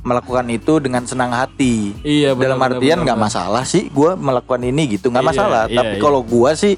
[0.00, 1.96] melakukan itu dengan senang hati.
[2.02, 5.62] Iya benar, Dalam artian nggak masalah sih, gue melakukan ini gitu nggak Iya, masalah.
[5.64, 6.02] iya, Tapi iya.
[6.02, 6.76] kalau gua sih,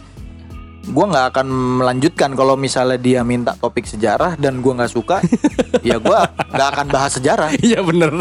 [0.86, 1.46] gua nggak akan
[1.82, 5.18] melanjutkan kalau misalnya dia minta topik sejarah dan gua nggak suka,
[5.82, 7.50] ya gua nggak akan bahas sejarah.
[7.58, 8.14] Iya bener.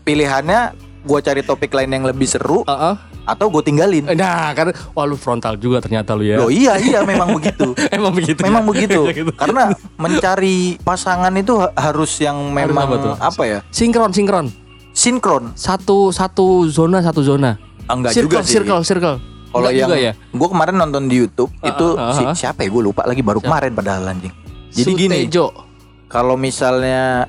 [0.00, 0.70] Pilihannya
[1.02, 2.94] gua cari topik lain yang lebih seru Heeh.
[3.22, 4.06] atau gue tinggalin.
[4.08, 6.38] Nah kan, wah lu frontal juga ternyata lu ya.
[6.38, 7.74] Loh iya iya memang begitu.
[7.94, 8.40] Emang begitu.
[8.42, 8.68] Memang ya?
[8.70, 9.00] begitu.
[9.22, 9.30] Gitu.
[9.34, 13.58] Karena mencari pasangan itu ha- harus yang memang apa apa ya?
[13.70, 14.46] Sinkron, sinkron.
[14.92, 15.54] Sinkron.
[15.54, 17.54] Satu satu zona, satu zona.
[17.86, 18.52] Ah, Enggak circle, juga sih.
[18.58, 19.16] circle, circle.
[19.52, 20.12] Kalau yang ya.
[20.16, 22.32] gue kemarin nonton di YouTube Ah, itu ah, ah, si, ah.
[22.32, 24.32] siapa ya gue lupa lagi baru kemarin padahal anjing.
[24.72, 25.52] Jadi gini, Sutejo.
[26.08, 27.28] kalau misalnya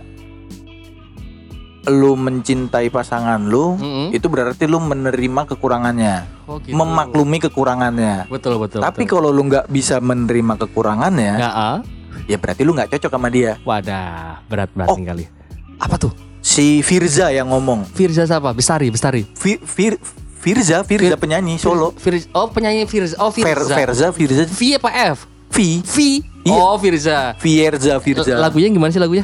[1.86, 4.08] lu mencintai pasangan lu, Mm-mm.
[4.10, 6.72] itu berarti lu menerima kekurangannya, Oh, gitu.
[6.72, 8.28] memaklumi kekurangannya.
[8.28, 8.80] Betul, betul.
[8.80, 11.80] Tapi kalau lu nggak bisa menerima kekurangannya, Nggak, ah?
[12.24, 13.60] ya berarti lu nggak cocok sama dia.
[13.62, 14.96] Wadah, berat berat Oh.
[14.96, 15.28] kali.
[15.76, 16.12] Apa tuh?
[16.40, 17.84] Si Firza yang ngomong.
[17.86, 18.52] Firza siapa?
[18.52, 19.24] Bestari, Bestari.
[19.34, 20.00] Fi- Fir-
[20.40, 21.96] Firza, Firza penyanyi solo.
[21.96, 22.28] Firza.
[22.32, 23.16] Oh, penyanyi Firza.
[23.18, 23.76] Oh, Fer, Firza.
[23.76, 25.24] Firza, Firza, V apa F?
[25.48, 25.98] V, V.
[26.44, 26.52] Iya.
[26.54, 27.32] Oh, Firza.
[27.38, 28.36] Firza, Firza.
[28.36, 29.24] Lagunya gimana sih lagunya?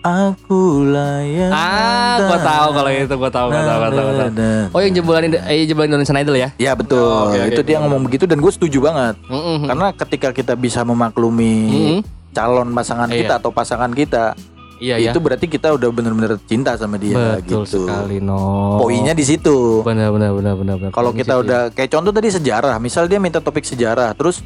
[0.00, 1.52] Aku layak.
[1.52, 4.72] Ah, gua tahu kalau itu, gua tahu, gua tahu, gua tahu, gua tahu.
[4.72, 6.48] Oh, yang jebolan eh, jebolan Indonesian Idol ya?
[6.56, 7.04] Ya betul.
[7.04, 9.20] Oh, oke, itu dia ngomong begitu dan gue setuju banget.
[9.28, 9.68] Mm-mm.
[9.68, 12.00] Karena ketika kita bisa memaklumi Mm-mm.
[12.32, 13.18] calon pasangan Iya.
[13.18, 14.32] kita atau pasangan kita,
[14.80, 15.12] Iya ya.
[15.12, 17.84] itu berarti kita udah bener-bener cinta sama dia Betul gitu.
[17.84, 18.80] sekali no.
[18.80, 19.84] Poinnya di situ.
[19.84, 20.90] benar benar benar benar benar.
[20.96, 21.44] Kalau kita situ.
[21.44, 24.40] udah kayak contoh tadi sejarah, misal dia minta topik sejarah, terus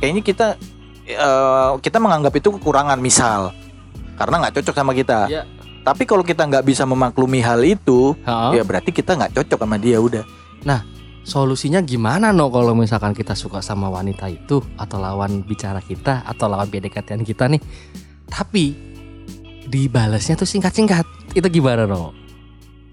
[0.00, 0.46] kayaknya kita
[1.04, 3.52] eh, kita menganggap itu kekurangan misal
[4.14, 5.26] karena nggak cocok sama kita.
[5.30, 5.42] Iya.
[5.84, 8.56] Tapi kalau kita nggak bisa memaklumi hal itu, Ha-ha.
[8.56, 10.24] ya berarti kita nggak cocok sama dia udah.
[11.24, 16.52] Solusinya gimana no kalau misalkan kita suka sama wanita itu atau lawan bicara kita atau
[16.52, 17.64] lawan PDKT kita nih.
[18.28, 18.76] Tapi
[19.64, 21.32] dibalasnya tuh singkat-singkat.
[21.32, 22.12] Itu gimana no?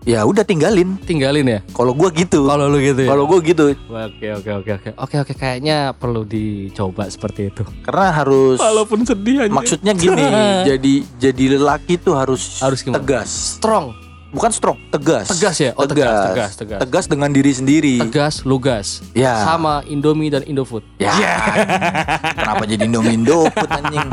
[0.01, 0.97] Ya udah tinggalin.
[0.99, 1.59] Tinggalin ya.
[1.69, 2.49] Kalau gua gitu.
[2.49, 3.09] Kalau lu gitu ya.
[3.13, 4.89] Kalau gue gitu, Oke oke oke oke.
[4.97, 7.61] Oke oke kayaknya perlu dicoba seperti itu.
[7.81, 9.53] karena harus Walaupun sedih aja.
[9.53, 10.25] maksudnya gini,
[10.69, 12.97] jadi jadi lelaki tuh harus Harus gimana?
[12.97, 13.93] tegas, strong,
[14.31, 15.27] bukan strong, tegas.
[15.27, 15.71] tegas ya.
[15.75, 16.79] Oh tegas tegas tegas.
[16.79, 17.95] Tegas dengan diri sendiri.
[17.99, 19.03] Tegas, lugas.
[19.11, 19.43] Ya.
[19.43, 20.83] Sama Indomie dan Indofood.
[20.97, 21.11] Ya.
[22.33, 24.09] Kenapa jadi Indomie Indofood anjing?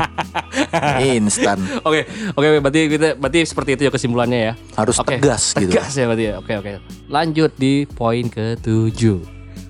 [0.99, 1.57] Instan.
[1.81, 2.03] Oke,
[2.35, 4.53] oke, berarti kita berarti seperti itu ya kesimpulannya ya.
[4.75, 5.71] Harus Oke, tegas gitu.
[5.71, 6.33] Tegas ya berarti ya.
[6.37, 6.71] Oke, oke.
[7.07, 9.19] Lanjut di poin ketujuh.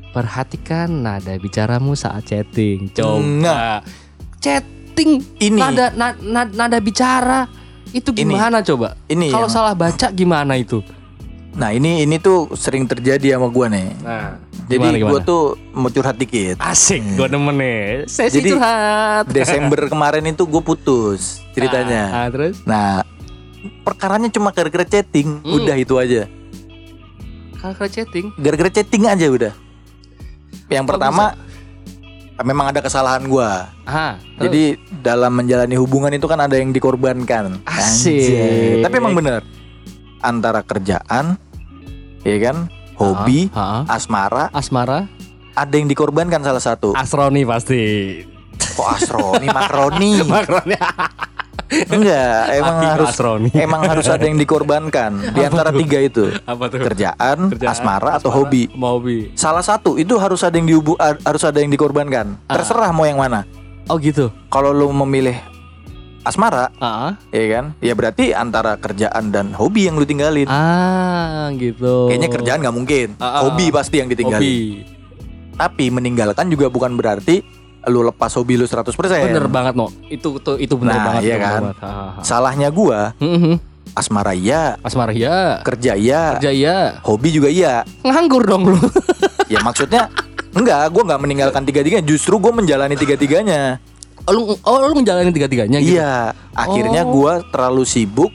[0.09, 2.89] Perhatikan nada bicaramu saat chatting.
[2.91, 3.21] Coba.
[3.21, 3.77] Nah.
[4.39, 5.59] Chatting Ini.
[5.59, 7.45] nada na- na- nada bicara
[7.91, 8.21] itu Ini.
[8.29, 8.93] gimana coba?
[9.05, 10.81] Ini Kalau yang- salah baca gimana itu?
[11.49, 13.89] Nah, ini ini tuh sering terjadi sama gua nih.
[13.99, 16.61] Nah, Jadi gua tuh mau curhat dikit.
[16.61, 18.05] asik, gua demen nih.
[18.05, 19.25] Sesi Jadi, curhat.
[19.27, 22.03] Desember kemarin itu gue putus ceritanya.
[22.07, 22.55] Ah, ah, terus?
[22.63, 23.01] Nah,
[23.81, 25.57] perkaranya cuma gara-gara chatting, Hmm.
[25.57, 26.29] udah itu aja.
[27.57, 29.53] Kalau chatting, Gara-gara chatting aja udah.
[30.69, 31.23] Yang Kok pertama
[32.41, 33.69] memang ada kesalahan gua.
[33.83, 34.47] ah, terus?
[34.47, 34.63] Jadi
[34.99, 37.61] dalam menjalani hubungan itu kan ada yang dikorbankan.
[37.63, 38.15] Asik.
[38.15, 38.81] Anjay.
[38.81, 39.41] Tapi emang bener
[40.19, 41.39] antara kerjaan,
[42.21, 43.95] ya kan, hobi, Ah, ah.
[43.95, 45.07] asmara, asmara,
[45.53, 46.91] ada yang dikorbankan salah satu.
[46.91, 47.83] Asroni pasti.
[48.75, 50.11] Kok Asroni, Makroni?
[50.27, 50.75] Makroni.
[51.69, 53.49] Enggak, emang Aki harus Asroni.
[53.53, 56.33] emang harus ada yang dikorbankan di antara tiga itu.
[56.43, 56.81] Apa tuh?
[56.81, 58.63] Kerjaan, Kerjaan, asmara, atau asmara, hobi.
[58.73, 59.29] Mau hobi.
[59.33, 62.41] Salah satu itu harus ada yang dihubu, harus ada yang dikorbankan.
[62.45, 62.57] Ah.
[62.57, 63.45] Terserah mau yang mana.
[63.85, 64.33] Oh gitu.
[64.47, 65.37] Kalau lu memilih
[66.21, 67.65] asmara, Ah, ya kan?
[67.79, 70.45] Ya berarti antara kerjaan dan hobi yang lu tinggalin.
[70.45, 72.09] ah gitu.
[72.09, 74.41] Kayaknya kerjaan nggak mungkin, ah, hobi pasti yang ditinggalin.
[74.41, 74.57] Hobi.
[75.53, 77.43] Tapi meninggalkan juga bukan berarti
[77.85, 78.91] lu lepas hobi lu 100%.
[78.97, 79.87] Bener banget no.
[80.05, 81.21] Itu tuh itu bener Nah, banget.
[81.23, 81.61] iya kan?
[81.63, 81.75] banget.
[81.79, 82.11] Ah, ah.
[82.21, 83.55] Salahnya gua, Mhm.
[83.91, 85.63] asmara iya, Asmara ya.
[85.63, 86.77] kerja iya, Kerja ya.
[87.01, 87.87] hobi juga iya.
[88.01, 88.79] Nganggur dong lu.
[89.49, 90.13] Ya maksudnya
[90.51, 93.81] enggak, gua nggak meninggalkan tiga-tiganya, justru gua menjalani tiga-tiganya.
[94.23, 95.97] Oh, lu oh lu ngejalanin tiga-tiganya gitu.
[95.97, 97.09] Iya, akhirnya Oh.
[97.09, 98.29] gua terlalu sibuk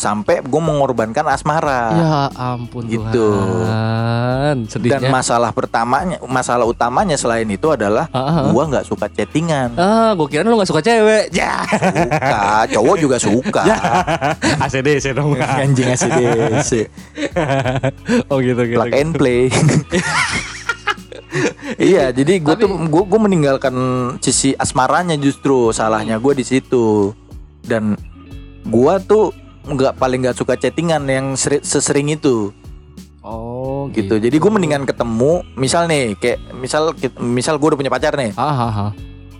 [0.00, 1.82] sampai gua mengorbankan asmara.
[1.92, 3.28] Ya ampun Gitu.
[3.36, 4.64] Tuhan.
[4.64, 4.96] Sedihnya.
[5.04, 8.48] Dan masalah pertamanya, masalah utamanya selain itu adalah Ah, ah, ah.
[8.48, 9.76] gua nggak suka chattingan.
[9.76, 11.28] Ah, gue kira lu gak suka cewek.
[11.30, 11.60] Ya.
[11.68, 12.40] Suka,
[12.72, 13.62] cowok juga suka.
[14.64, 15.36] ACDC dong.
[15.62, 16.72] Anjing ACDC.
[18.30, 18.78] oh gitu gitu.
[18.78, 19.52] Plug and play.
[21.78, 23.74] iya, jadi gue tuh gue gue meninggalkan
[24.18, 27.14] sisi asmaranya justru salahnya gue di situ
[27.62, 27.94] dan
[28.62, 29.30] gue tuh
[29.62, 32.52] nggak paling nggak suka chattingan yang seri- sesering itu
[33.20, 34.16] Oh gitu.
[34.16, 38.48] Jadi gue mendingan ketemu, misal nih kayak misal misal gue udah punya pacar nih, Ah,
[38.48, 38.90] ah, ah.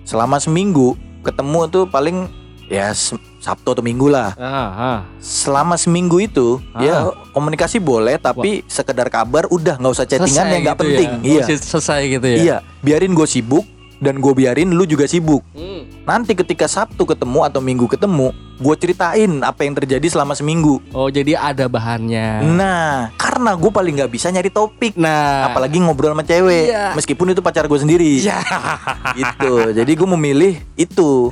[0.04, 2.28] selama seminggu ketemu tuh paling
[2.66, 2.92] ya
[3.40, 4.36] Sabtu atau Minggu lah.
[4.36, 4.98] Ah, ah.
[5.16, 6.78] Selama seminggu itu Ah.
[6.78, 6.94] ya
[7.32, 11.10] komunikasi boleh tapi sekedar kabar udah nggak usah chattingan Selesai yang nggak gitu penting.
[11.16, 11.24] ya.
[11.24, 11.42] Iya.
[11.48, 12.36] Sel- selesai gitu ya.
[12.36, 13.64] Iya, biarin gue sibuk
[14.00, 15.44] dan gue biarin lu juga sibuk.
[15.52, 15.84] Hmm.
[16.08, 20.80] Nanti ketika Sabtu ketemu atau Minggu ketemu, gue ceritain apa yang terjadi selama seminggu.
[20.90, 22.42] Oh, jadi ada bahannya.
[22.50, 26.96] Nah, karena gue paling nggak bisa nyari topik, Nah, apalagi ngobrol sama cewek, Iya.
[26.96, 28.18] meskipun itu pacar gue sendiri.
[28.20, 28.40] ya.
[29.14, 29.76] Gitu.
[29.76, 31.30] Jadi gue memilih itu.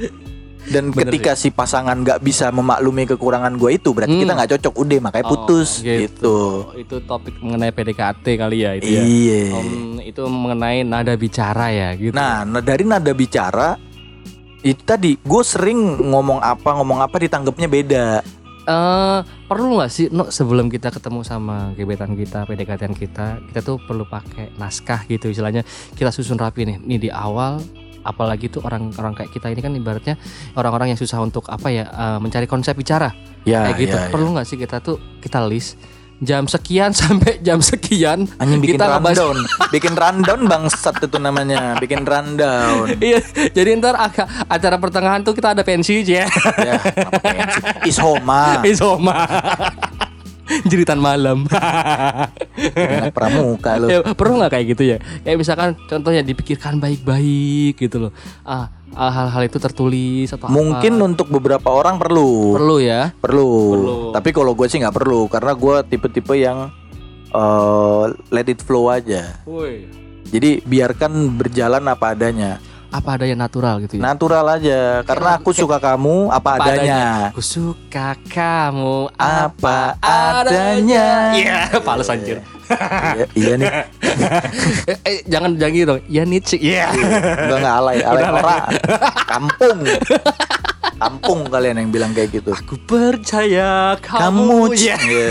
[0.68, 4.22] Dan Bener ketika si pasangan nggak bisa memaklumi kekurangan gue itu, berarti Hmm.
[4.22, 4.74] kita nggak cocok.
[4.76, 5.70] Udah, makanya Oh, putus.
[5.80, 5.96] gitu.
[6.04, 6.36] gitu.
[6.64, 9.00] Oh, itu topik mengenai PDKT kali ya itu ya.
[9.00, 9.42] Iya.
[9.54, 9.68] Om,
[10.02, 12.12] itu mengenai nada bicara ya gitu.
[12.12, 13.80] Nah, dari nada bicara
[14.58, 18.06] itu tadi gue sering ngomong apa ngomong apa ditanggapnya beda.
[18.68, 23.80] eh perlu nggak sih no, sebelum kita ketemu sama gebetan kita, PDKT kita, kita tuh
[23.80, 25.64] perlu pakai naskah gitu istilahnya.
[25.96, 26.76] Kita susun rapi nih.
[26.76, 27.64] Nih di awal
[28.08, 30.16] apalagi tuh orang-orang kayak kita ini kan ibaratnya
[30.54, 33.12] orang-orang yang susah untuk apa ya eh, mencari konsep bicara
[33.44, 33.94] Ya, kayak gitu.
[33.94, 34.10] ya, ya.
[34.10, 35.76] Perlu nggak sih kita tuh kita list
[36.18, 39.38] jam sekian sampai jam sekian Hanya bikin kita ngebahas- rundown,
[39.70, 42.90] bikin rundown bangsat itu namanya, bikin rundown.
[42.98, 43.94] Iya, jadi ntar
[44.44, 46.26] acara pertengahan tuh kita ada pensi ya.
[46.58, 46.76] ya,
[47.22, 47.60] pensi?
[47.88, 49.16] Ishoma, Isoma.
[50.70, 51.44] Jeritan malam.
[52.74, 53.86] anak pramuka lo.
[53.86, 54.96] ya, perlu nggak kayak gitu ya?
[55.22, 58.12] Kayak misalkan contohnya dipikirkan baik-baik gitu loh.
[58.42, 61.04] Ah, ah, hal-hal itu tertulis atau Mungkin apa.
[61.04, 63.12] untuk beberapa orang perlu, perlu ya.
[63.20, 63.50] perlu.
[63.74, 63.94] Perlu.
[64.16, 66.72] Tapi kalau gue sih nggak perlu, karena gue tipe-tipe yang
[67.30, 69.38] eh, let it flow aja.
[69.44, 69.86] Woi.
[70.28, 74.02] Jadi biarkan berjalan apa adanya, Apa ada yang natural gitu ya?
[74.02, 75.04] natural aja.
[75.04, 77.04] Karena aku suka kamu apa, Apa adanya.
[77.36, 81.36] Aku suka kamu Apa adanya.
[81.36, 82.40] Iya, pales anjir.
[83.16, 83.68] iya, iya nih,
[84.88, 86.00] eh, eh, jangan jangan gitu dong.
[86.08, 86.56] Ya Nietzsche.
[86.60, 86.88] Iya.
[86.92, 88.56] Enggak enggak alay, alay ora.
[89.28, 89.78] Kampung.
[90.98, 92.50] Kampung kalian yang bilang kayak gitu.
[92.50, 94.74] Aku percaya Kamu, kamu.
[94.74, 94.96] Iya.
[94.98, 95.30] Iya.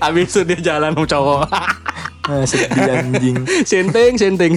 [0.08, 1.44] Abis itu dia jalan sama cowok.
[2.30, 3.42] Ah, sedih anjing.
[3.66, 4.54] senteng, senteng.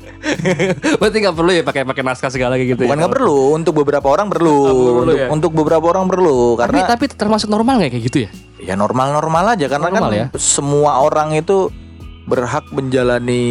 [1.02, 2.88] Berarti nggak perlu ya pakai pakai naskah segala kayak gitu.
[2.88, 3.00] Bukan ya?
[3.04, 4.56] nggak perlu, untuk beberapa orang perlu.
[4.64, 5.26] Perlu untuk, ya?
[5.28, 8.30] untuk beberapa orang perlu Tapi karena tapi termasuk normal nggak kayak gitu ya?
[8.56, 10.26] ya normal-normal aja karena Normal kan ya?
[10.40, 11.68] semua orang itu
[12.26, 13.44] berhak menjalani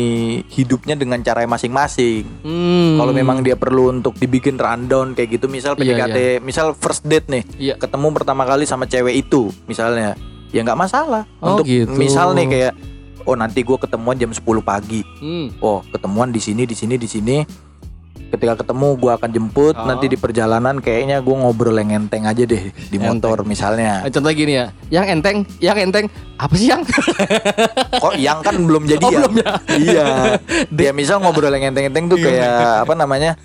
[0.51, 2.27] hidupnya dengan cara masing-masing.
[2.43, 2.99] Hmm.
[2.99, 7.31] Kalau memang dia perlu untuk dibikin rundown kayak gitu, misal Iya, PDKT, misal first date
[7.31, 7.73] nih, Iya.
[7.79, 10.19] ketemu pertama kali sama cewek itu, misalnya,
[10.51, 11.23] ya nggak masalah.
[11.39, 11.95] Oh, untuk gitu.
[11.95, 12.73] misal nih kayak,
[13.23, 15.55] oh nanti gue ketemuan jam 10 pagi, Hmm.
[15.63, 17.37] oh ketemuan di sini, di sini, di sini.
[18.25, 19.85] Ketika ketemu gue akan jemput, Oh.
[19.85, 24.03] nanti di perjalanan kayaknya gue ngobrol yang enteng aja deh di motor misalnya.
[24.03, 26.81] Eh, Contoh gini ya, yang enteng, yang enteng, apa sih yang?
[28.03, 29.17] Kok yang kan belum jadi Oh, ya?
[29.21, 29.51] belum ya?
[29.71, 30.05] Iya.
[30.67, 33.37] Dia misal ngobrol yang enteng-enteng tuh kayak apa namanya?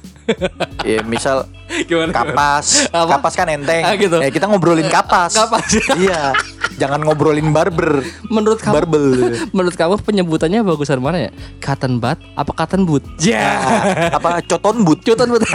[0.82, 1.44] Ya misal
[1.86, 2.10] Gimana?
[2.10, 3.14] kapas, Apa?
[3.14, 3.82] kapas kan enteng.
[3.82, 4.18] Ah, gitu.
[4.18, 5.32] Ya kita ngobrolin kapas.
[5.32, 5.70] Kapas.
[5.96, 6.34] iya.
[6.76, 8.02] Jangan ngobrolin barber.
[8.26, 9.04] Menurut kamu, Barbel.
[9.54, 11.30] menurut kamu penyebutannya bagusan mana ya?
[11.58, 13.04] Cotton bud apa cotton boot?
[13.18, 13.60] Ya.
[13.60, 13.82] Ah,
[14.16, 14.98] apa coton but?
[15.00, 15.44] Cotton boot.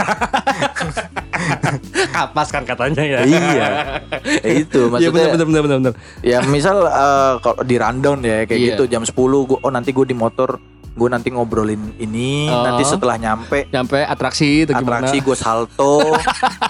[2.08, 3.18] Kapas kan katanya ya.
[3.22, 3.68] iya.
[4.40, 5.32] Ya itu Iya benar maksudnya.
[5.34, 5.78] benar benar benar.
[5.82, 5.94] benar.
[6.22, 8.68] Ya misal eh, kalau di rundown ya kayak Iya.
[8.72, 9.12] gitu jam 10
[9.44, 10.56] gua oh nanti gue di motor
[10.96, 12.64] gue nanti ngobrolin ini Oh.
[12.64, 15.04] nanti setelah nyampe Nyampe atraksi itu gimana?
[15.04, 16.16] atraksi gue salto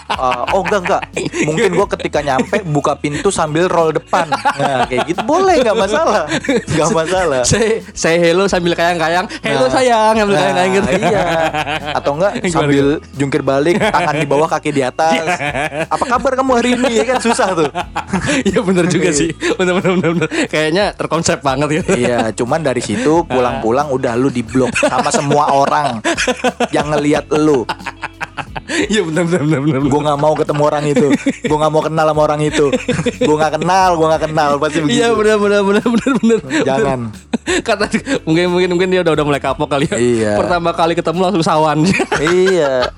[0.08, 1.02] Uh, oh enggak enggak
[1.44, 6.24] mungkin gue ketika nyampe buka pintu sambil roll depan nah kayak gitu boleh nggak masalah
[6.66, 9.28] nggak masalah Saya saya hello sambil kayang-kayang.
[9.40, 9.72] Hello Nah.
[9.72, 10.88] sayang sambil Nah, kayang-kayang gitu.
[11.04, 11.22] iya
[11.92, 15.36] atau enggak sambil jungkir balik tangan di bawah kaki di atas
[15.86, 17.70] apa kabar kamu hari ini ya kan susah tuh
[18.48, 19.30] Iya bener juga sih.
[19.54, 20.10] Bener bener bener.
[20.16, 20.28] bener.
[20.46, 21.92] Kayaknya terkonsep banget gitu.
[21.96, 26.00] Iya, cuman dari situ pulang-pulang udah lu diblok sama semua orang
[26.74, 27.62] yang ngelihat lu.
[28.66, 29.80] Iya bener bener bener bener.
[29.86, 31.08] Gue nggak mau ketemu orang itu.
[31.46, 32.66] Gue nggak mau kenal sama orang itu.
[33.22, 34.98] Gue nggak kenal, gue nggak kenal pasti begitu.
[35.00, 36.38] Iya bener bener bener bener bener.
[36.66, 37.00] Jangan.
[37.66, 37.84] Kata
[38.26, 39.96] mungkin mungkin mungkin dia udah udah mulai kapok kali ya.
[39.96, 40.32] Iya.
[40.36, 41.78] Pertama kali ketemu langsung sawan.
[42.42, 42.90] iya.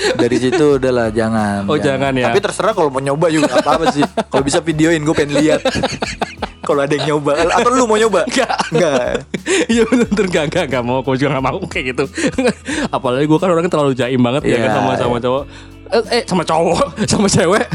[0.00, 1.68] Dari situ udahlah jangan.
[1.68, 2.32] Oh, jangan ya.
[2.32, 4.04] Tapi terserah kalau mau nyoba juga nggak apa-apa sih.
[4.32, 5.60] Kalau bisa videoin gue pengen lihat.
[6.60, 8.24] kalau ada yang nyoba atau lu mau nyoba?
[8.28, 8.56] Enggak.
[8.70, 9.08] Enggak.
[9.72, 12.04] Iya bener bener gak, gak, gak mau Gue juga gak mau kayak gitu
[12.96, 14.58] Apalagi gue kan orangnya terlalu jaim banget ya Iya.
[14.62, 15.42] kan sama, sama cowok
[15.90, 17.66] eh, eh sama cowok Sama cewek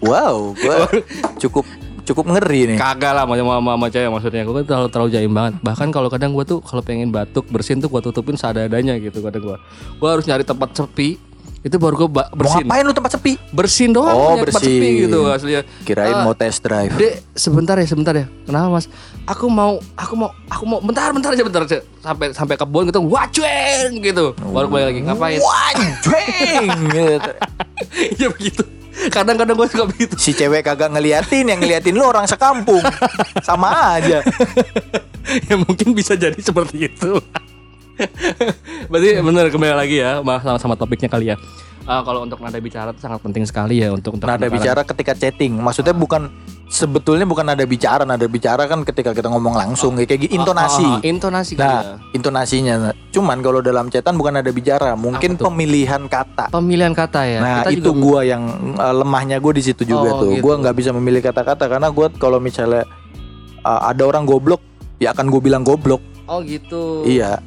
[0.00, 0.76] Wow, gue
[1.38, 1.64] cukup
[2.00, 2.78] cukup ngeri nih.
[2.80, 6.08] Kagak lah sama, sama, sama cewek maksudnya Gue kan terlalu, terlalu jaim banget Bahkan kalau
[6.10, 9.56] kadang gue tuh Kalau pengen batuk bersin tuh gue tutupin seadanya gitu Kadang gue
[9.96, 11.29] Gue harus nyari tempat sepi
[11.60, 13.32] Itu baru gue ba- Mau bersin ngapain lu tempat sepi?
[13.50, 14.80] Bersin doang Oh, nyari tempat bersin.
[14.80, 16.92] sepi gitu aslinya Kirain Ah, mau test drive.
[16.94, 18.26] Dek, sebentar ya, sebentar ya.
[18.42, 18.88] Kenapa mas?
[19.26, 20.80] Aku mau, aku mau, aku mau.
[20.80, 21.84] Bentar, bentar aja, bentar aja.
[22.00, 24.32] Sampai sampai kebun gitu, wacueng gitu.
[24.34, 25.36] Baru balik lagi ngapain?
[25.38, 27.30] Wanjeng gitu.
[28.16, 28.62] Iya begitu.
[29.08, 30.12] Kadang-kadang gue suka begitu.
[30.16, 32.80] Si cewek kagak ngeliatin yang ngeliatin lu orang sekampung.
[33.46, 34.24] Sama aja.
[35.44, 37.20] ya mungkin bisa jadi seperti itu.
[38.90, 41.36] Berarti bener kembali lagi ya sama sama, sama topiknya kali ya.
[41.88, 45.10] Ah, kalau untuk nada bicara itu sangat penting sekali ya untuk untuk Nada bicara ketika
[45.10, 45.58] chatting.
[45.58, 46.28] Maksudnya bukan
[46.70, 50.86] sebetulnya bukan nada bicara, nada bicara kan ketika kita ngomong langsung kayak gitu intonasi.
[50.86, 51.74] Ah, ah, ah, intonasi kali ya.
[51.74, 51.82] Nah,
[52.14, 52.74] intonasinya.
[53.10, 56.52] Cuman kalau dalam chatan bukan nada bicara, mungkin pemilihan kata.
[56.54, 57.40] Pemilihan kata ya.
[57.42, 58.42] Nah Kita itu juga- gua yang
[58.76, 60.36] uh, lemahnya gue di situ juga Oh, tuh.
[60.36, 60.46] gitu.
[60.46, 62.86] Gua nggak bisa memilih kata-kata karena gua kalau misalnya
[63.66, 64.62] uh, ada orang goblok,
[65.02, 66.04] ya akan gue bilang goblok.
[66.30, 67.02] Oh gitu.
[67.02, 67.40] Iya.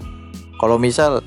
[0.60, 1.22] Kalau misal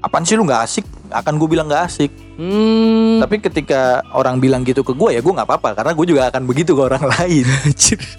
[0.00, 2.12] apaan sih lu nggak asik, akan gue bilang nggak asik.
[2.40, 3.20] Hmm.
[3.20, 6.42] Tapi ketika orang bilang gitu ke gue ya gue nggak apa-apa karena gue juga akan
[6.48, 7.46] begitu ke orang lain.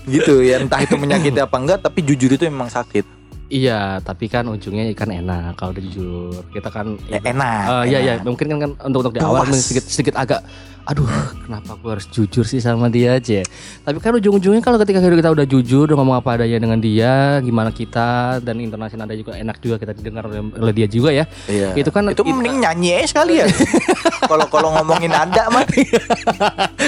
[0.06, 3.21] gitu ya entah itu menyakiti apa enggak tapi jujur itu memang sakit.
[3.52, 6.40] Iya, tapi kan ujungnya kan enak kalau udah jujur.
[6.56, 7.64] Kita kan Ya enak.
[7.68, 8.32] Eh, iya iya, enak.
[8.32, 9.60] mungkin kan, kan untuk untuk di awal Puas.
[9.60, 10.40] sedikit sedikit agak
[10.82, 11.06] aduh,
[11.46, 13.46] kenapa gue harus jujur sih sama dia aja.
[13.86, 17.70] Tapi kan ujung-ujungnya kalau ketika kita udah jujur, udah ngomong apa adanya dengan dia, gimana
[17.70, 21.28] kita dan intonasi nada juga enak juga kita didengar oleh, oleh dia juga ya.
[21.46, 21.78] Iya.
[21.78, 23.46] Itu kan itu mending nyanyi aja sekali ya.
[24.32, 25.68] Kalau kalau ngomongin nada mah.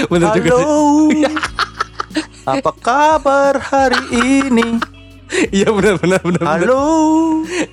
[0.07, 1.11] bener juga Halo.
[1.11, 1.27] sih.
[2.55, 4.92] Apa kabar hari ini?
[5.55, 6.43] Iya benar benar benar.
[6.45, 6.81] Halo.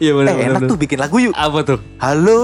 [0.01, 1.33] Iya benar Eh, enak tuh bikin lagu yuk.
[1.35, 1.79] Apa tuh?
[2.01, 2.41] Halo.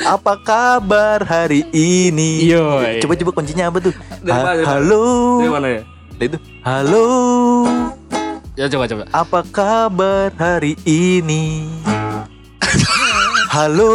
[0.00, 2.48] Apa kabar hari ini?
[2.48, 2.80] Yo.
[3.04, 3.92] Coba coba kuncinya apa tuh?
[4.24, 5.04] Ha- halo.
[5.40, 5.82] Dari mana ya?
[6.16, 6.36] Itu.
[6.64, 7.04] Halo.
[8.56, 9.02] Ya coba coba.
[9.12, 11.68] Apa kabar hari ini?
[13.56, 13.92] Halo.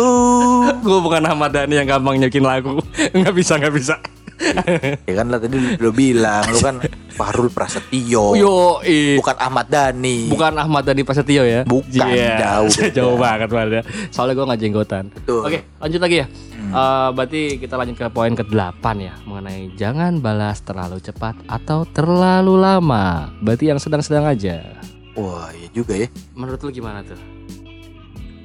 [0.84, 2.84] Gue bukan Ahmad Dhani yang gampang nyokin lagu.
[3.16, 3.96] Nggak bisa nggak bisa.
[5.06, 6.76] Ya kan lah tadi lu, lu bilang lu kan
[7.10, 8.36] Fahrul Prasetyo.
[8.36, 8.84] Yo.
[9.16, 10.28] Bukan Ahmad Dhani.
[10.28, 11.62] Bukan Ahmad Dhani Prasetyo ya?
[11.64, 12.36] Bukan, Iya.
[12.40, 13.88] jauh jauh banget Pak.
[14.12, 15.06] Soalnya gue nggak jenggotan.
[15.10, 15.40] Betul.
[15.40, 15.48] Hmm.
[15.48, 16.28] Oke, lanjut lagi ya.
[16.66, 22.60] Eh, berarti kita lanjut ke poin ke-8 ya mengenai jangan balas terlalu cepat atau terlalu
[22.60, 23.32] lama.
[23.40, 24.60] Berarti yang sedang-sedang aja.
[25.16, 26.12] Wah, iya juga ya.
[26.36, 27.16] Menurut lu gimana tuh?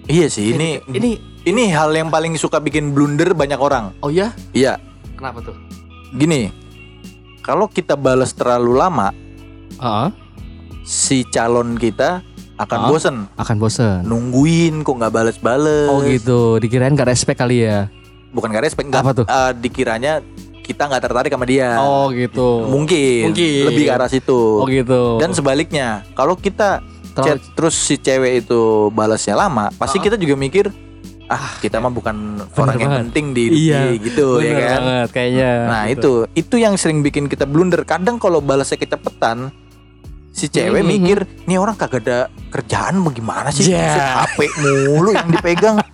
[0.06, 3.94] Iya sih, ini ini ini hal yang paling suka bikin blunder banyak orang.
[4.02, 4.34] oh ya?
[4.50, 4.74] Iya,
[5.14, 5.56] Kenapa tuh?
[6.12, 6.50] Gini.
[7.40, 9.08] Kalau kita balas terlalu lama,
[9.72, 10.08] Heeh,
[10.82, 12.20] si calon kita
[12.56, 12.86] akan Ah.
[12.86, 14.04] bosen akan bosen.
[14.04, 15.88] nungguin kok nggak bales-bales.
[15.88, 17.88] Oh gitu, dikirain gak respect kali ya?
[18.30, 19.26] Bukan gak respect, nggak Apa tuh?
[19.26, 20.20] eh, dikiranya
[20.60, 21.80] kita nggak tertarik sama dia.
[21.80, 22.68] Oh gitu.
[22.68, 23.64] Mungkin, Mungkin.
[23.66, 24.60] lebih ke arah situ.
[24.60, 25.16] Oh gitu.
[25.16, 30.04] Dan sebaliknya, kalau kita Terlalu- chat terus si cewek itu balasnya lama, pasti Ah.
[30.04, 30.68] kita juga mikir
[31.30, 32.16] ah kita mah bukan
[32.52, 33.00] orang yang banget.
[33.06, 34.74] penting di Iya, dia," gitu ya Bener kan.
[34.76, 35.50] banget kayaknya.
[35.64, 35.94] Nah Gitu.
[35.94, 37.80] itu itu yang sering bikin kita blunder.
[37.84, 39.54] Kadang kalau balasnya kecepatan,
[40.40, 40.88] si cewek Mhm.
[40.88, 43.68] mikir nih orang kagak ada kerjaan bagaimana sih?
[43.68, 44.24] Yeah.
[44.24, 45.76] HP mulu yang dipegang.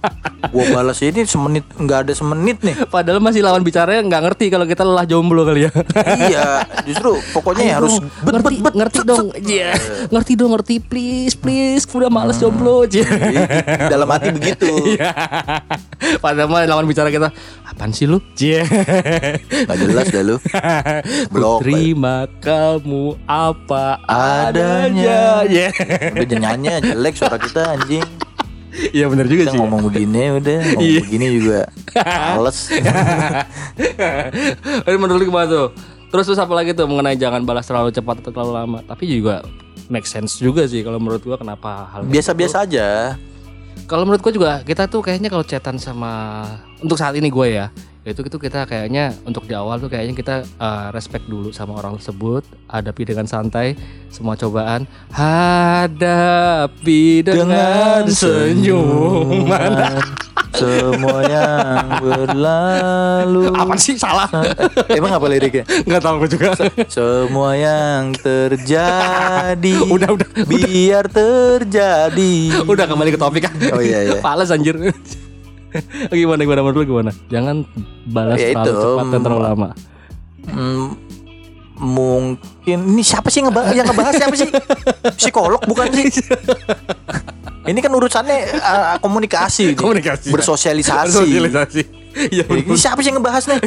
[0.46, 2.86] Gua balas ini semenit nggak ada semenit nih.
[2.86, 5.70] Padahal masih lawan bicaranya nggak ngerti kalau kita lelah jomblo kali ya.
[6.22, 6.46] iya,
[6.84, 9.26] justru pokoknya ya Ayo harus bet, ngerti bet, bet, ngerti set, dong.
[9.26, 9.42] set.
[9.42, 9.70] Iya.
[10.06, 11.82] Ngerti dong, ngerti please, please.
[11.88, 12.86] Udah males jomblo.
[12.86, 13.10] Iya.
[13.90, 14.70] Dalam hati begitu.
[15.96, 17.32] Padahal mah lawan bicara kita
[17.64, 18.20] apaan sih lu?
[18.34, 18.60] Cie.
[19.64, 20.36] Gak jelas dah lu.
[21.32, 21.64] Blok.
[21.64, 25.42] Terima kamu apa Adanya.
[25.42, 25.48] adanya.
[25.48, 25.68] Ya.
[26.12, 28.04] Udah jangan nyanyi jelek suara kita anjing.
[28.92, 29.58] Iya benar juga Kita sih.
[29.58, 31.00] ngomong begini udah, ngomong Iya.
[31.00, 31.60] begini juga
[32.04, 32.58] males.
[34.84, 35.66] Tapi menurut lu gimana tuh?
[36.06, 38.78] Terus terus apa lagi tuh mengenai jangan balas terlalu cepat atau terlalu lama.
[38.84, 39.40] Tapi juga
[39.88, 43.16] make sense juga sih kalau menurut gua kenapa hal Biasa-biasa aja.
[43.86, 46.42] Kalau menurut gue juga kita tuh kayaknya kalau chatan sama
[46.82, 47.70] untuk saat ini gue ya
[48.06, 51.98] itu itu kita kayaknya untuk di awal tuh kayaknya kita uh, respect dulu sama orang
[51.98, 53.74] tersebut hadapi dengan santai
[54.14, 54.86] semua cobaan.
[55.10, 59.74] Hadapi dengan, senyuman.
[59.74, 60.26] Semua
[61.26, 63.52] yang berlalu.
[63.52, 63.98] Apa sih?
[63.98, 64.28] Salah.
[64.98, 65.64] Emang apa liriknya?
[65.66, 66.48] nggak tahu gue juga.
[66.88, 72.34] Semua yang terjadi Udah, udah, Biar terjadi.
[72.64, 73.54] Udah kembali ke topik kan?
[73.74, 74.20] Oh, iya, iya.
[74.26, 74.76] Pales anjir.
[76.08, 76.60] Gimana gimana?
[76.64, 77.10] Menurut lu gimana?
[77.28, 77.66] Jangan
[78.08, 79.68] balas Ya terlalu cepat dan terlalu lama.
[80.46, 80.94] Hmm,
[81.76, 84.48] Mungkin Ini siapa sih ngebahas, yang ngebahas siapa sih?
[85.20, 86.08] Psikolog bukan sih?
[87.66, 90.30] Ini kan urusannya uh, komunikasi, Komunikasi.
[90.30, 91.10] bersosialisasi.
[91.12, 91.82] Sosialisasi.
[92.16, 93.58] Iya Ini siapa sih yang ngebahas nih?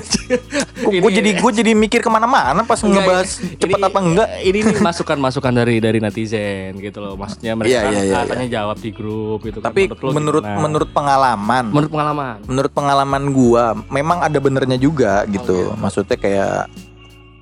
[1.03, 4.30] Gue jadi gue jadi mikir ke mana-mana pas Enggak, ngebahas ini- cepat apa enggak.
[4.41, 7.14] Ini masukan-masukan dari dari netizen gitu loh.
[7.14, 9.60] Maksudnya mereka Iya, iya, iya, katanya jawab di grup gitu.
[9.60, 9.70] kan.
[9.70, 10.64] Tapi lu menurut gimana?
[10.64, 12.36] menurut pengalaman, menurut pengalaman.
[12.41, 15.76] menurut pengalaman gua memang ada benernya juga gitu.
[15.78, 16.72] Maksudnya kayak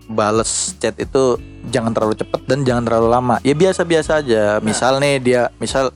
[0.07, 1.35] bales chat itu
[1.67, 3.35] jangan terlalu cepat dan jangan terlalu lama.
[3.43, 4.57] Ya biasa-biasa aja.
[4.63, 5.91] Misal nih dia misal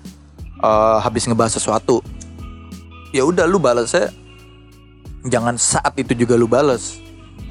[0.59, 2.03] eh, habis ngebahas sesuatu.
[3.15, 4.11] Ya udah lu balesnya
[5.27, 6.99] jangan saat itu juga lu bales.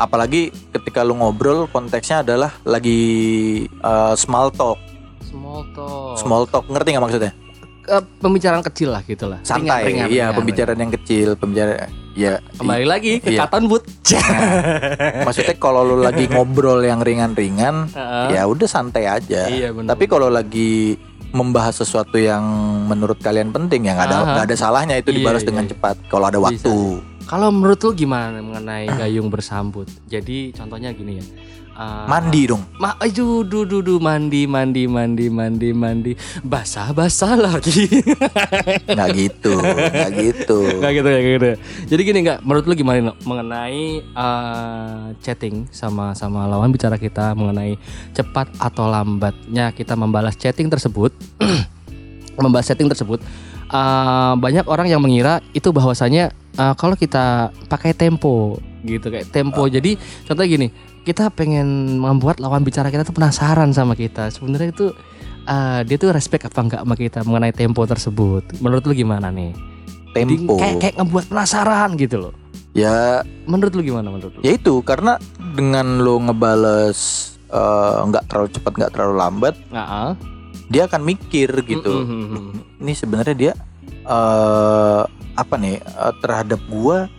[0.00, 3.00] Apalagi ketika lu ngobrol konteksnya adalah lagi
[3.68, 4.78] eh, small talk.
[5.24, 6.16] Small talk.
[6.20, 7.32] Small talk ngerti nggak maksudnya?
[7.90, 9.40] Eh, pembicaraan kecil lah gitu lah.
[9.42, 9.88] Santai.
[9.88, 12.38] Ringan, ringan, iya, ringan, pembicaraan yang kecil, pembicaraan ya.
[12.54, 13.44] Kembali lagi ke Iya.
[13.44, 13.84] katon but.
[15.22, 18.26] Maksudnya kalau lu lagi ngobrol yang ringan-ringan, Heeh.
[18.34, 19.46] ya udah santai aja.
[19.46, 19.88] Iya, bener.
[19.88, 20.96] Tapi kalau lagi
[21.30, 22.42] membahas sesuatu yang
[22.90, 25.70] menurut kalian penting ya nggak ada nggak ada salahnya itu Iya, dibalas iya, dengan iya.
[25.70, 26.46] cepat kalau ada Bisa.
[26.66, 26.76] waktu.
[27.22, 29.86] Kalau menurut lu gimana mengenai gayung bersambut?
[30.04, 31.26] Jadi contohnya gini ya.
[31.70, 32.60] Eh, Mandi dong.
[32.76, 36.12] Ma, aduh, du, du, du, mandi, mandi, mandi, mandi, mandi,
[36.44, 37.88] basah, basah lagi.
[38.90, 40.58] Nggak gitu, nggak gitu.
[40.76, 41.48] Nggak gitu ya, gitu.
[41.88, 47.80] Jadi gini nggak, menurut lu gimana mengenai eh, chatting sama sama lawan bicara kita mengenai
[48.12, 51.14] cepat atau lambatnya kita membalas chatting tersebut,
[52.42, 53.22] membalas chatting tersebut.
[53.70, 59.66] eh, banyak orang yang mengira itu bahwasanya eh, kalau kita pakai tempo gitu kayak tempo.
[59.66, 60.68] Jadi contohnya gini,
[61.02, 64.28] kita pengen membuat lawan bicara kita tuh penasaran sama kita.
[64.28, 64.92] Sebenarnya itu
[65.44, 68.44] eh, dia tuh respect apa enggak sama kita mengenai tempo tersebut.
[68.60, 69.52] Menurut lu gimana nih?
[70.10, 70.58] Jadi Tempo.
[70.58, 72.34] kayak kayak ngebuat penasaran gitu loh.
[72.70, 74.40] Ya, Menurut lu gimana menurut lu?
[74.46, 75.18] ya itu karena
[75.58, 76.98] dengan lo ngebales
[77.50, 80.10] eh, nggak terlalu cepat nggak terlalu lambat, Heeh.
[80.70, 82.06] dia akan mikir gitu.
[82.06, 82.78] Mm-mm.
[82.78, 83.52] Ini sebenarnya dia
[84.06, 85.02] eh
[85.34, 87.10] apa nih eh, terhadap gua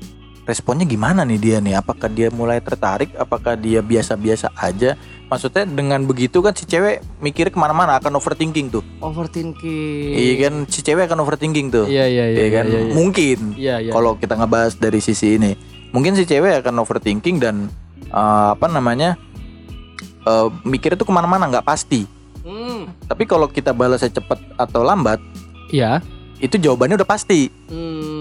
[0.51, 1.79] responnya gimana nih dia nih?
[1.79, 3.15] Apakah dia mulai tertarik?
[3.15, 4.99] Apakah dia biasa-biasa aja?
[5.25, 8.83] Maksudnya dengan begitu kan si cewek mikir ke mana-mana akan overthinking tuh.
[8.99, 10.11] Overthinking.
[10.11, 11.87] Iya kan si cewek akan overthinking tuh.
[11.87, 12.37] Iya iya iya.
[12.37, 12.65] Iya kan?
[12.67, 12.91] Iya iya.
[12.91, 13.91] Mungkin Iya iya.
[13.95, 15.55] kalau kita ngebahas dari sisi ini,
[15.95, 17.71] mungkin si cewek akan overthinking dan
[18.05, 19.15] eh, apa namanya?
[20.21, 22.03] eh, mikirnya tuh ke mana-mana nggak pasti.
[22.43, 22.91] Hmm.
[23.07, 25.17] Tapi kalau kita balasnya cepat atau lambat,
[25.71, 26.01] Iya.
[26.37, 27.47] itu jawabannya udah pasti.
[27.69, 28.20] Hmm.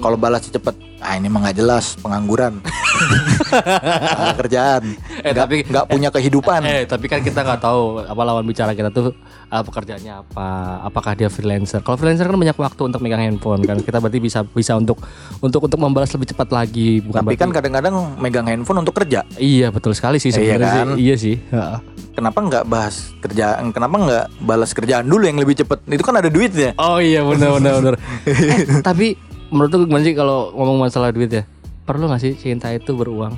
[0.00, 2.56] Kalau balasnya cepet, ah ini mah nggak jelas, pengangguran,
[3.50, 4.82] Nggak kerjaan,
[5.20, 6.60] Eh, nggak tapi- nggak punya kehidupan.
[6.62, 9.12] Eh tapi kan kita nggak tahu apa lawan bicara kita tuh
[9.46, 10.48] uh, pekerjaannya apa,
[10.82, 11.80] apakah dia freelancer.
[11.80, 13.76] Kalau freelancer kan banyak waktu untuk megang handphone kan.
[13.78, 15.00] Kita berarti bisa bisa untuk
[15.38, 17.00] untuk untuk membalas lebih cepat lagi.
[17.00, 19.22] Bukan Tapi kan berarti- kadang-kadang megang handphone untuk kerja.
[19.36, 20.86] iya betul sekali sih Iya sebenarnya kan?
[20.88, 20.98] sih.
[20.98, 21.36] Iya sih.
[22.10, 23.70] Kenapa nggak bahas kerjaan?
[23.70, 25.78] Kenapa nggak balas kerjaan dulu yang lebih cepet?
[25.86, 26.72] Itu kan ada duitnya.
[26.76, 27.94] Oh iya benar benar benar.
[28.26, 29.14] eh, tapi
[29.50, 31.44] menurut lu gimana sih kalau ngomong masalah duit ya?
[31.84, 33.34] Perlu gak sih cinta itu beruang?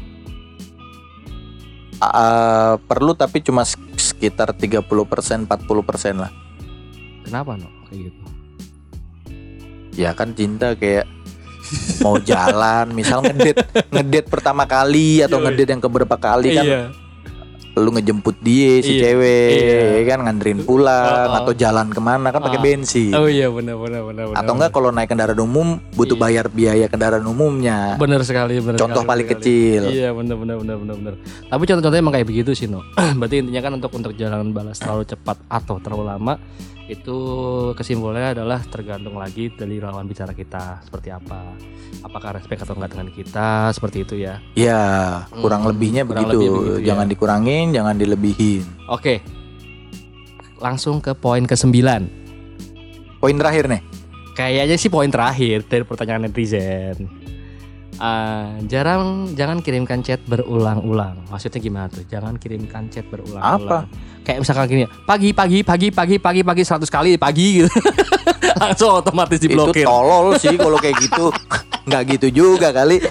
[1.98, 6.30] Ah, perlu tapi cuma sek- sekitar 30% 40% lah.
[7.22, 7.70] Kenapa no?
[7.86, 8.22] Kayak gitu.
[9.94, 11.06] Ya kan cinta kayak
[12.02, 13.62] mau jalan, misal ngedate,
[13.94, 16.82] ngedate pertama kali atau Iya, ngedate yang keberapa kali kan iya.
[17.72, 19.80] Lu ngejemput dia si Iya, cewek iya.
[19.96, 21.38] ya kan nganterin pulang Oh, oh.
[21.40, 22.62] atau jalan ke mana kan pakai Oh.
[22.62, 26.20] bensin Oh iya benar benar benar atau enggak kalau naik kendaraan umum butuh Iya.
[26.20, 28.76] bayar biaya kendaraan umumnya Benar sekali, benar.
[28.76, 29.40] contoh sekali, paling sekali.
[29.40, 31.14] kecil Iya, benar benar benar benar benar.
[31.48, 32.84] Tapi contoh-contohnya emang kayak begitu sih, No.
[33.18, 36.34] Berarti intinya kan untuk untuk jalan balas terlalu cepat atau terlalu lama
[36.92, 37.18] itu
[37.72, 41.52] kesimpulannya adalah tergantung lagi dari lawan bicara kita seperti apa.
[42.00, 44.38] Apakah respect atau enggak dengan kita seperti itu ya.
[44.52, 44.82] Ya,
[45.32, 46.36] kurang Hmm, lebihnya kurang begitu.
[46.36, 46.86] lebih begitu, ya.
[46.88, 48.64] jangan dikurangin, jangan dilebihin.
[48.86, 49.24] Oke.
[50.56, 51.74] Langsung ke poin ke-9.
[53.18, 53.82] Poin terakhir nih.
[54.32, 57.06] Kayaknya sih poin terakhir dari pertanyaan netizen.
[57.96, 61.22] Ah, jarang jangan kirimkan chat berulang-ulang.
[61.28, 62.02] Maksudnya gimana tuh?
[62.04, 63.86] Jangan kirimkan chat berulang-ulang.
[64.22, 67.70] Kayak misalkan gini, pagi pagi pagi pagi pagi pagi 100 kali pagi gitu.
[68.62, 69.82] Langsung otomatis diblokir.
[69.82, 71.26] Itu tolol sih kalau kayak gitu.
[71.82, 73.02] Nggak gitu juga kali.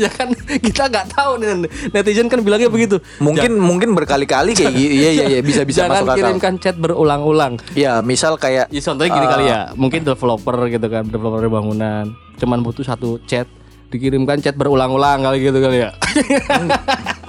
[0.00, 0.32] ya kan
[0.64, 2.96] kita nggak tahu nih netizen kan bilangnya begitu.
[3.20, 4.88] Mungkin mungkin berkali-kali kayak gitu.
[4.96, 6.16] Iya iya iya bisa bisa jangan masuk akal.
[6.16, 7.60] kirimkan chat berulang-ulang.
[7.76, 9.32] Ya, misal kayak Ya contohnya gini Ah.
[9.36, 12.04] kali ya, mungkin developer gitu kan, developer bangunan,
[12.40, 13.44] cuman butuh satu chat
[13.92, 15.92] dikirimkan chat berulang-ulang kali gitu kali ya.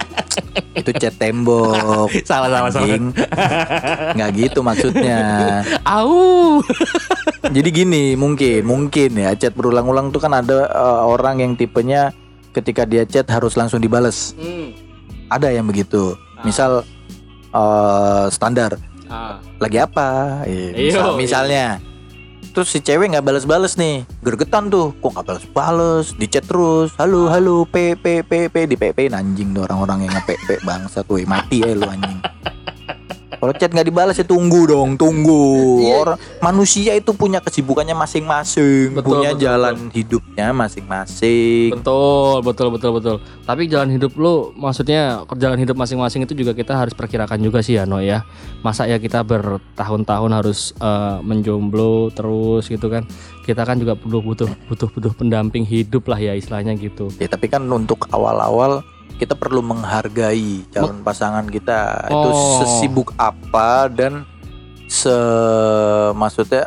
[0.72, 2.08] itu cat tembok.
[2.28, 2.86] salah salah salah.
[2.88, 3.04] Anjing.
[4.16, 5.20] Nggak gitu maksudnya.
[5.84, 6.60] Au.
[7.42, 12.12] Jadi gini, mungkin mungkin ya chat berulang-ulang tuh kan ada eh, orang yang tipenya
[12.52, 14.32] ketika dia chat harus langsung dibales.
[14.36, 14.72] Hmm.
[15.28, 16.16] Ada yang begitu.
[16.42, 16.82] Misal
[17.50, 19.36] eh, standar Ah.
[19.60, 20.40] lagi apa?
[20.48, 21.66] Eh, Iyo, misal- misalnya.
[22.52, 27.32] Terus si cewek nggak balas-balas nih, gergetan tuh, kok nggak balas-balas, di chat terus, halo
[27.32, 30.48] halo p p p p di p p anjing tuh orang-orang yang nge p p
[30.60, 32.20] bangsa tuh, mati ya lu anjing.
[33.42, 35.82] Kalau chat nggak dibalas ya tunggu dong, tunggu.
[35.82, 35.94] Iya.
[35.98, 41.74] Orang manusia itu punya kesibukannya masing-masing, Betul, punya betul, jalan hidupnya masing-masing.
[41.74, 43.16] Betul, betul, betul, betul.
[43.42, 47.74] Tapi jalan hidup lu, maksudnya jalan hidup masing-masing itu juga kita harus perkirakan juga sih
[47.74, 48.22] ya, No ya.
[48.62, 53.02] Masa ya kita bertahun-tahun harus eh, menjomblo terus gitu kan?
[53.42, 57.10] Kita kan juga perlu butuh butuh butuh pendamping hidup lah ya istilahnya gitu.
[57.18, 58.86] Ya tapi kan untuk awal-awal
[59.22, 62.58] kita perlu menghargai calon pasangan kita itu Oh.
[62.58, 64.26] sesibuk apa dan
[64.90, 65.14] se
[66.12, 66.66] maksudnya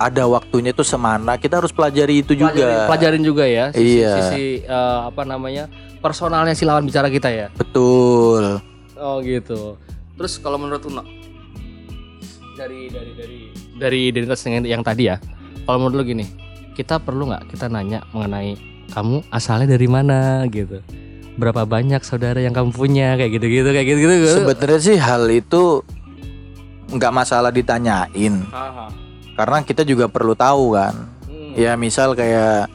[0.00, 2.88] ada waktunya itu semana kita harus pelajari itu juga.
[2.88, 4.12] Pelajarin juga ya sisi, Iya.
[4.16, 5.68] sisi eh, apa namanya
[6.00, 7.46] personalnya si lawan bicara kita ya.
[7.52, 8.64] Betul.
[8.96, 9.76] Oh gitu.
[10.16, 11.02] Terus kalau menurut Uno
[12.56, 13.38] dari dari dari
[13.78, 15.16] dari identitas yang, yang tadi ya,
[15.62, 16.26] kalau menurut lu gini,
[16.74, 18.58] kita perlu nggak kita nanya mengenai
[18.90, 20.82] kamu asalnya dari mana gitu,
[21.38, 24.26] berapa banyak saudara yang kamu punya kayak gitu gitu kayak gitu gitu.
[24.42, 25.86] Sebenarnya sih hal itu
[26.88, 28.88] nggak masalah ditanyain Aha.
[29.38, 30.94] karena kita juga perlu tahu kan.
[31.30, 31.54] Hmm.
[31.54, 32.66] Ya misal kayak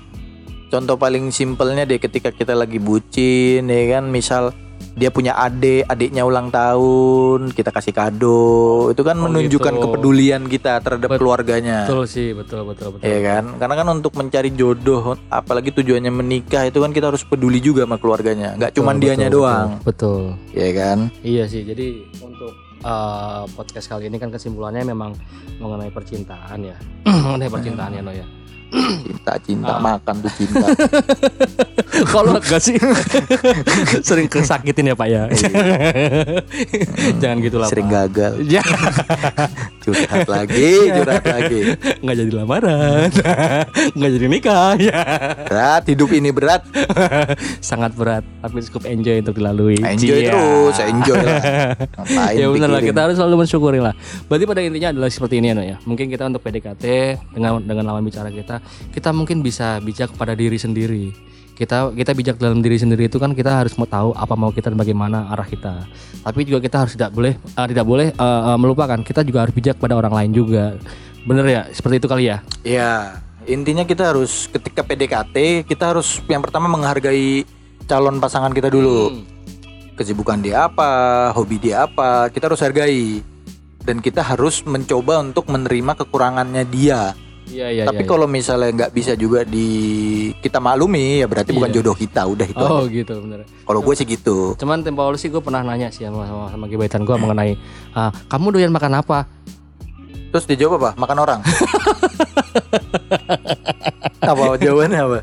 [0.71, 4.55] contoh paling simpelnya deh ketika kita lagi bucin ya kan misal
[4.93, 8.51] dia punya adik, adiknya ulang tahun, kita kasih kado.
[8.89, 9.83] Itu kan Oh, menunjukkan gitu.
[9.83, 11.85] kepedulian kita terhadap Bet- keluarganya.
[11.85, 13.03] Betul sih, betul betul betul.
[13.03, 13.43] Iya kan?
[13.57, 17.97] Karena kan untuk mencari jodoh, apalagi tujuannya menikah itu kan kita harus peduli juga sama
[17.97, 19.69] keluarganya, nggak cuman Betul, dianya betul, doang.
[19.81, 20.21] Betul.
[20.51, 20.97] Iya kan?
[21.19, 21.61] Iya sih.
[21.63, 21.85] Jadi
[22.19, 25.17] untuk uh, podcast kali ini kan kesimpulannya memang
[25.57, 26.77] mengenai percintaan ya,
[27.25, 28.25] mengenai percintaan ya No ya.
[28.73, 29.79] Cinta-cinta Ah.
[29.79, 30.65] makan tuh cinta.
[32.09, 32.73] Kalau enggak sih
[34.07, 35.23] sering kesakitin ya Pak ya.
[37.21, 37.69] Jangan gitu lah.
[37.69, 37.93] Sering Pak.
[38.09, 38.33] gagal.
[38.43, 38.65] Ya,
[39.79, 41.59] Curhat lagi, curhat lagi.
[41.99, 43.07] nggak jadi lamaran,
[43.93, 44.71] nggak jadi nikah.
[44.79, 44.99] Ya,
[45.45, 46.63] Berat, hidup ini berat.
[47.59, 49.77] sangat berat, tapi cukup enjoy untuk dilalui.
[49.77, 50.31] Enjoy Cia.
[50.31, 51.41] terus, enjoy lah.
[51.99, 53.93] Ngapain ya benar lah, kita harus selalu mensyukuri lah.
[54.25, 55.75] Berarti pada intinya adalah seperti ini ya, No, ya.
[55.83, 56.83] Mungkin kita untuk PDKT
[57.29, 61.13] dengan dengan lawan bicara kita, kita mungkin bisa bijak pada diri sendiri.
[61.53, 64.73] Kita kita bijak dalam diri sendiri itu kan kita harus mau tahu apa mau kita
[64.73, 65.85] dan bagaimana arah kita.
[66.25, 69.53] Tapi juga kita harus tidak boleh eh, tidak boleh eh, eh, melupakan kita juga harus
[69.53, 70.73] bijak pada orang lain juga.
[71.23, 72.37] Bener ya, seperti itu kali ya.
[72.65, 72.91] Ya,
[73.45, 77.47] intinya kita harus ketika PDKT kita harus yang pertama menghargai
[77.85, 79.13] calon pasangan kita dulu.
[79.13, 79.23] Hmm.
[79.93, 83.21] Kesibukan dia apa, hobi dia apa, kita harus hargai.
[83.83, 87.13] Dan kita harus mencoba untuk menerima kekurangannya dia.
[87.53, 87.83] Iya iya.
[87.85, 89.69] Tapi iya, kalau misalnya nggak bisa juga di
[90.41, 91.77] kita maklumi ya berarti bukan Iya.
[91.77, 92.57] jodoh kita, udah itu.
[92.57, 92.65] iya.
[92.65, 92.73] aja.
[92.73, 93.45] Oh gitu bener.
[93.45, 94.57] Kalau gue sih gitu.
[94.57, 97.53] Cuman tempo lalu sih gue pernah nanya sih sama sama, sama gebetan gue mengenai
[97.93, 99.29] ah, kamu doyan makan apa?
[100.33, 100.97] Terus dia jawab apa?
[100.97, 101.39] Makan orang.
[104.23, 105.17] apa jawabannya apa?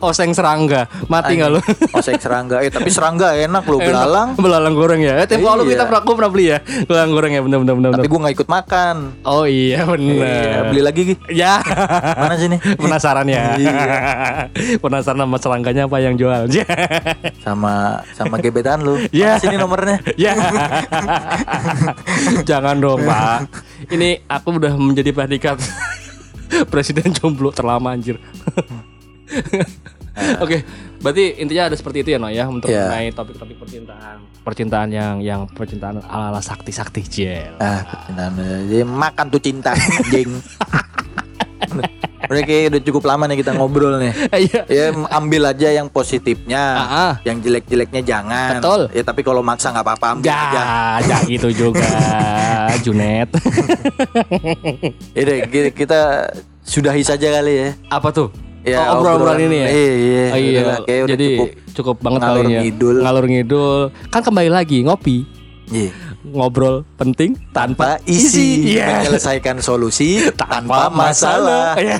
[0.00, 1.60] Oseng serangga, mati nggak lu?
[1.92, 2.64] Oseng serangga.
[2.64, 4.32] Eh tapi serangga enak loh belalang.
[4.32, 5.20] Belalang goreng ya.
[5.20, 5.72] Eh, tempo lalu Iya.
[5.76, 6.58] kita pernah aku pernah beli ya.
[6.88, 7.90] Belalang goreng ya, bener bener bener.
[7.92, 8.96] Tapi gue nggak ikut makan.
[9.22, 10.60] Oh iya Iya, bener.
[10.72, 11.14] beli lagi Gi.
[11.30, 11.60] Ya,
[12.16, 12.56] Mana sini?
[12.56, 13.42] penasaran ya.
[13.54, 13.74] Iya.
[14.80, 16.48] penasaran sama serangganya apa yang jual?
[16.48, 16.64] Ya.
[17.44, 18.96] Sama sama gebetan lu.
[19.12, 19.36] Iya.
[19.36, 19.96] Mana sini nomornya?
[20.16, 20.32] Ya.
[22.48, 23.38] Jangan dong, Pak.
[23.88, 25.56] Ini aku udah menjadi predikat
[26.66, 28.18] presiden jomblo terlama anjir.
[30.42, 30.66] Oke,
[31.00, 32.92] Berarti intinya ada seperti itu ya no ya untuk Iya.
[32.92, 37.56] mengenai topik-topik percintaan, percintaan yang yang percintaan ala-ala sakti-sakti jel.
[37.56, 38.36] Ah, percintaan.
[38.68, 40.28] Jadi makan tuh cinta, anjing.
[42.30, 44.14] Udah kayak udah cukup lama nih kita ngobrol nih.
[44.40, 44.60] Iya.
[44.70, 47.14] Ya ambil aja yang positifnya, ah.
[47.26, 48.62] yang jelek-jeleknya jangan.
[48.62, 48.80] Betul.
[48.94, 50.46] Ya tapi kalau maksa nggak apa-apa ambil aja.
[50.54, 50.64] Ya,
[51.02, 51.90] ya gitu juga,
[52.80, 53.28] Junet.
[55.10, 55.38] Ya deh,
[55.74, 56.30] kita-
[56.62, 57.68] sudahi saja kali ya.
[57.90, 58.30] Apa tuh?
[58.60, 59.68] Ya, oh, obrolan ini ya.
[59.72, 60.24] Iya, iya.
[60.30, 60.60] Oh, iya.
[60.84, 61.48] Kayak udah Jadi cukup.
[61.74, 62.60] cukup, banget ngalur kalinya.
[62.60, 62.96] ngidul.
[63.00, 63.80] Ngalur ngidul.
[64.12, 65.16] Kan kembali lagi ngopi,
[65.72, 65.90] Iya.
[66.22, 69.00] Ngobrol penting tanpa, Tanpa isi, Iya.
[69.00, 71.74] menyelesaikan solusi tanpa masalah.
[71.80, 71.96] Iya.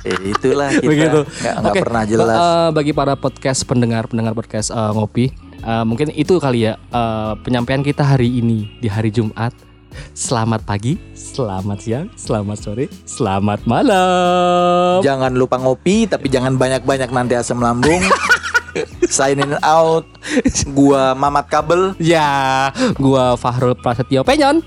[0.00, 1.20] Ya, itulah kita Begitu.
[1.24, 2.28] nggak Oke, pernah jelas.
[2.30, 5.26] eh, bagi para podcast pendengar pendengar podcast eh, ngopi,
[5.58, 9.52] eh, mungkin itu kali ya eh, penyampaian kita hari ini di hari Jumat.
[10.10, 14.98] Selamat pagi, selamat siang, selamat sore, selamat malam.
[15.00, 18.02] Jangan lupa ngopi tapi jangan banyak-banyak nanti asam lambung.
[19.06, 20.04] Signing out.
[20.72, 21.94] Gua Mamat Kabel.
[22.02, 24.64] Ya, gua Fahrul Prasetyo Penyon.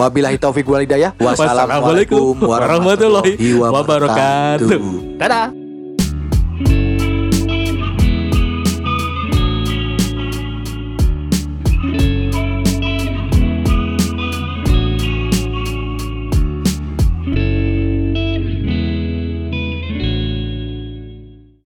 [0.00, 1.12] Wabillahi taufik walhidayah.
[1.18, 4.68] Wassalamualaikum warahmatullahi wabarakatuh.
[5.18, 5.67] Dadah.